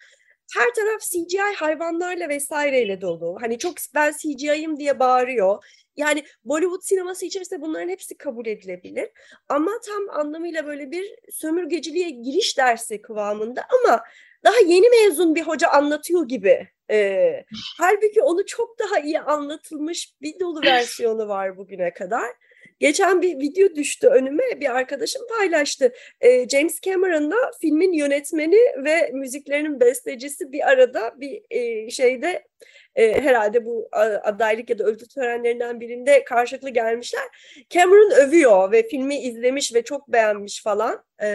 her 0.54 0.74
taraf 0.74 1.02
CGI 1.02 1.56
hayvanlarla 1.56 2.30
vesaireyle 2.30 3.02
dolu. 3.02 3.38
Hani 3.42 3.58
çok 3.58 3.74
ben 3.96 4.14
CGI'yim 4.22 4.78
diye 4.78 5.00
bağırıyor. 5.00 5.64
Yani 5.98 6.24
Bollywood 6.46 6.82
sineması 6.82 7.26
içerisinde 7.26 7.62
bunların 7.62 7.90
hepsi 7.90 8.18
kabul 8.18 8.46
edilebilir. 8.46 9.10
Ama 9.50 9.72
tam 9.86 10.20
anlamıyla 10.20 10.66
böyle 10.66 10.92
bir 10.92 11.16
sömürgeciliğe 11.32 12.10
giriş 12.10 12.58
dersi 12.58 13.02
kıvamında 13.02 13.66
ama 13.80 14.04
daha 14.44 14.60
yeni 14.66 14.90
mezun 14.90 15.36
bir 15.36 15.42
hoca 15.42 15.70
anlatıyor 15.70 16.28
gibi. 16.28 16.68
Ee, 16.92 17.46
halbuki 17.78 18.22
onu 18.22 18.46
çok 18.46 18.80
daha 18.80 19.00
iyi 19.00 19.20
anlatılmış 19.20 20.14
bir 20.22 20.40
dolu 20.40 20.62
versiyonu 20.62 21.28
var 21.28 21.58
bugüne 21.58 21.94
kadar. 21.94 22.32
Geçen 22.80 23.22
bir 23.22 23.40
video 23.40 23.76
düştü 23.76 24.08
önüme 24.08 24.44
bir 24.60 24.76
arkadaşım 24.76 25.22
paylaştı. 25.38 25.94
E, 26.22 26.50
James 26.50 26.82
Cameron'la 26.82 27.52
filmin 27.62 27.94
yönetmeni 27.94 28.60
ve 28.86 29.12
müziklerinin 29.14 29.80
bestecisi 29.80 30.52
bir 30.52 30.70
arada 30.70 31.14
bir 31.18 31.42
e, 31.50 31.90
şeyde 31.90 32.48
e, 32.96 33.22
herhalde 33.22 33.66
bu 33.66 33.90
adaylık 34.24 34.70
ya 34.70 34.80
da 34.80 34.84
ödül 34.84 35.08
törenlerinden 35.08 35.80
birinde 35.80 36.24
karşılıklı 36.24 36.70
gelmişler. 36.70 37.24
Cameron 37.70 38.12
övüyor 38.12 38.72
ve 38.72 38.88
filmi 38.88 39.20
izlemiş 39.20 39.74
ve 39.74 39.82
çok 39.84 40.08
beğenmiş 40.08 40.64
falan. 40.64 41.04
E, 41.22 41.28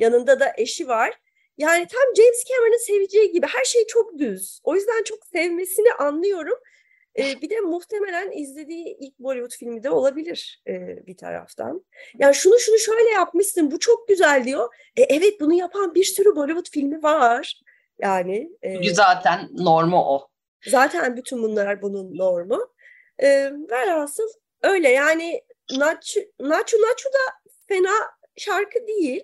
yanında 0.00 0.40
da 0.40 0.52
eşi 0.58 0.88
var. 0.88 1.12
Yani 1.58 1.86
tam 1.86 2.16
James 2.16 2.44
Cameron'ın 2.44 2.86
seveceği 2.86 3.32
gibi 3.32 3.46
her 3.46 3.64
şey 3.64 3.86
çok 3.86 4.18
düz. 4.18 4.60
O 4.64 4.74
yüzden 4.74 5.02
çok 5.02 5.26
sevmesini 5.26 5.92
anlıyorum. 5.92 6.58
E, 7.18 7.40
bir 7.42 7.50
de 7.50 7.60
muhtemelen 7.60 8.30
izlediği 8.30 8.96
ilk 9.00 9.18
Bollywood 9.18 9.58
filmi 9.58 9.82
de 9.82 9.90
olabilir 9.90 10.62
e, 10.66 11.06
bir 11.06 11.16
taraftan. 11.16 11.84
Yani 12.18 12.34
şunu 12.34 12.58
şunu 12.58 12.78
şöyle 12.78 13.10
yapmışsın 13.10 13.70
bu 13.70 13.78
çok 13.78 14.08
güzel 14.08 14.44
diyor. 14.44 14.74
E, 14.96 15.02
evet 15.02 15.40
bunu 15.40 15.54
yapan 15.54 15.94
bir 15.94 16.04
sürü 16.04 16.36
Bollywood 16.36 16.70
filmi 16.70 17.02
var. 17.02 17.60
Yani 17.98 18.50
e, 18.62 18.94
zaten 18.94 19.48
normu 19.52 19.98
o. 19.98 20.28
Zaten 20.66 21.16
bütün 21.16 21.42
bunlar 21.42 21.82
bunun 21.82 22.18
normu. 22.18 22.68
E, 23.22 23.52
velhasıl 23.70 24.28
öyle 24.62 24.88
yani 24.88 25.42
Nacho, 25.72 26.20
Nacho 26.40 26.76
Nacho 26.76 27.12
da 27.12 27.50
fena 27.68 27.94
şarkı 28.36 28.86
değil. 28.86 29.22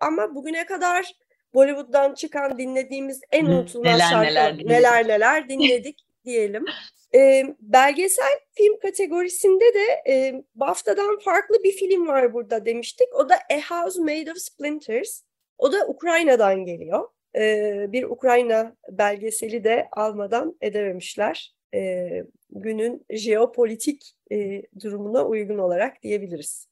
Ama 0.00 0.34
bugüne 0.34 0.66
kadar 0.66 1.12
Bollywood'dan 1.54 2.14
çıkan 2.14 2.58
dinlediğimiz 2.58 3.20
en 3.32 3.46
unutulmaz 3.46 3.92
neler, 3.92 4.10
şarkı 4.10 4.30
neler, 4.30 4.58
neler 4.64 5.08
neler 5.08 5.48
dinledik 5.48 5.98
diyelim. 6.24 6.64
E, 7.14 7.44
belgesel 7.60 8.40
film 8.52 8.78
kategorisinde 8.78 9.74
de 9.74 10.12
e, 10.12 10.44
BAFTA'dan 10.54 11.18
farklı 11.18 11.64
bir 11.64 11.72
film 11.72 12.08
var 12.08 12.32
burada 12.32 12.66
demiştik. 12.66 13.08
O 13.14 13.28
da 13.28 13.34
A 13.34 13.60
House 13.70 14.00
Made 14.00 14.32
of 14.32 14.38
Splinters. 14.38 15.22
O 15.58 15.72
da 15.72 15.86
Ukrayna'dan 15.86 16.64
geliyor. 16.64 17.08
E, 17.36 17.74
bir 17.92 18.04
Ukrayna 18.04 18.76
belgeseli 18.88 19.64
de 19.64 19.88
almadan 19.92 20.56
edememişler. 20.60 21.54
E, 21.74 22.08
günün 22.50 23.06
jeopolitik 23.10 24.14
e, 24.32 24.62
durumuna 24.82 25.24
uygun 25.24 25.58
olarak 25.58 26.02
diyebiliriz. 26.02 26.68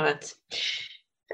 Evet. 0.00 0.36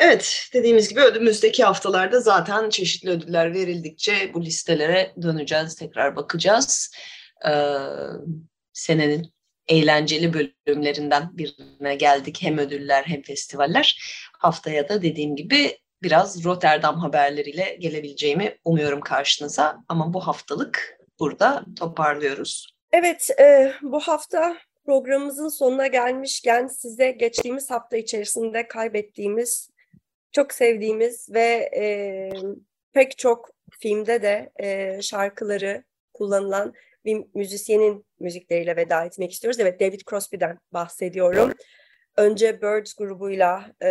Evet, 0.00 0.48
dediğimiz 0.52 0.88
gibi 0.88 1.00
önümüzdeki 1.00 1.64
haftalarda 1.64 2.20
zaten 2.20 2.70
çeşitli 2.70 3.10
ödüller 3.10 3.54
verildikçe 3.54 4.34
bu 4.34 4.44
listelere 4.44 5.12
döneceğiz, 5.22 5.74
tekrar 5.74 6.16
bakacağız. 6.16 6.92
Ee, 7.46 7.52
senenin 8.72 9.32
eğlenceli 9.68 10.52
bölümlerinden 10.66 11.30
birine 11.32 11.94
geldik. 11.94 12.38
Hem 12.42 12.58
ödüller 12.58 13.02
hem 13.04 13.22
festivaller. 13.22 13.98
Haftaya 14.38 14.88
da 14.88 15.02
dediğim 15.02 15.36
gibi 15.36 15.78
biraz 16.02 16.44
Rotterdam 16.44 16.98
haberleriyle 16.98 17.76
gelebileceğimi 17.80 18.58
umuyorum 18.64 19.00
karşınıza. 19.00 19.84
Ama 19.88 20.14
bu 20.14 20.20
haftalık 20.20 20.98
burada 21.18 21.64
toparlıyoruz. 21.78 22.78
Evet, 22.92 23.30
e, 23.40 23.72
bu 23.82 24.00
hafta 24.00 24.56
programımızın 24.86 25.48
sonuna 25.48 25.86
gelmişken 25.86 26.66
size 26.66 27.10
geçtiğimiz 27.10 27.70
hafta 27.70 27.96
içerisinde 27.96 28.68
kaybettiğimiz, 28.68 29.70
çok 30.32 30.52
sevdiğimiz 30.52 31.34
ve 31.34 31.70
e, 31.76 31.84
pek 32.92 33.18
çok 33.18 33.50
filmde 33.80 34.22
de 34.22 34.50
e, 34.56 34.98
şarkıları 35.02 35.84
kullanılan 36.14 36.74
bir 37.08 37.24
müzisyenin 37.34 38.06
müzikleriyle 38.20 38.76
veda 38.76 39.04
etmek 39.04 39.32
istiyoruz. 39.32 39.60
Evet, 39.60 39.80
David 39.80 40.00
Crosby'den 40.10 40.58
bahsediyorum. 40.72 41.52
Önce 42.16 42.62
Birds 42.62 42.94
grubuyla 42.94 43.72
e, 43.82 43.90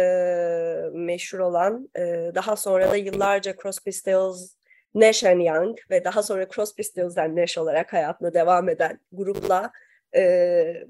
meşhur 0.93 1.39
olan, 1.39 1.89
e, 1.95 2.01
daha 2.35 2.55
sonra 2.55 2.91
da 2.91 2.95
yıllarca 2.95 3.55
Crosby, 3.61 3.89
Stills, 3.89 4.55
Nash 4.95 5.23
Young 5.23 5.77
ve 5.89 6.03
daha 6.03 6.23
sonra 6.23 6.47
Crosby, 6.55 6.81
Stills 6.81 7.17
Nash 7.17 7.57
olarak 7.57 7.93
hayatına 7.93 8.33
devam 8.33 8.69
eden 8.69 8.99
grupla 9.11 9.71
e, 10.15 10.87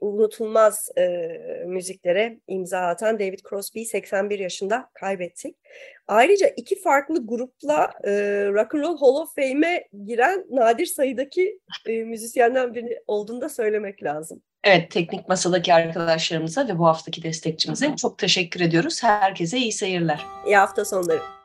unutulmaz 0.00 0.88
e, 0.98 1.28
müziklere 1.66 2.38
imza 2.48 2.78
atan 2.78 3.18
David 3.18 3.38
Crosby 3.48 3.82
81 3.82 4.38
yaşında 4.38 4.90
kaybettik. 4.94 5.56
Ayrıca 6.08 6.46
iki 6.56 6.80
farklı 6.80 7.26
grupla 7.26 7.90
e, 8.04 8.10
Rock 8.52 8.74
and 8.74 8.82
Roll 8.82 8.98
Hall 8.98 9.22
of 9.22 9.34
Fame'e 9.34 9.88
giren 10.06 10.46
nadir 10.50 10.86
sayıdaki 10.86 11.60
e, 11.86 11.92
müzisyenden 11.92 12.74
biri 12.74 13.02
olduğunu 13.06 13.40
da 13.40 13.48
söylemek 13.48 14.02
lazım. 14.02 14.42
Evet, 14.64 14.90
teknik 14.90 15.28
masadaki 15.28 15.74
arkadaşlarımıza 15.74 16.68
ve 16.68 16.78
bu 16.78 16.86
haftaki 16.86 17.22
destekçimize 17.22 17.96
çok 17.96 18.18
teşekkür 18.18 18.60
ediyoruz. 18.60 19.02
Herkese 19.02 19.58
iyi 19.58 19.72
seyirler. 19.72 20.24
İyi 20.46 20.56
hafta 20.56 20.84
sonları. 20.84 21.35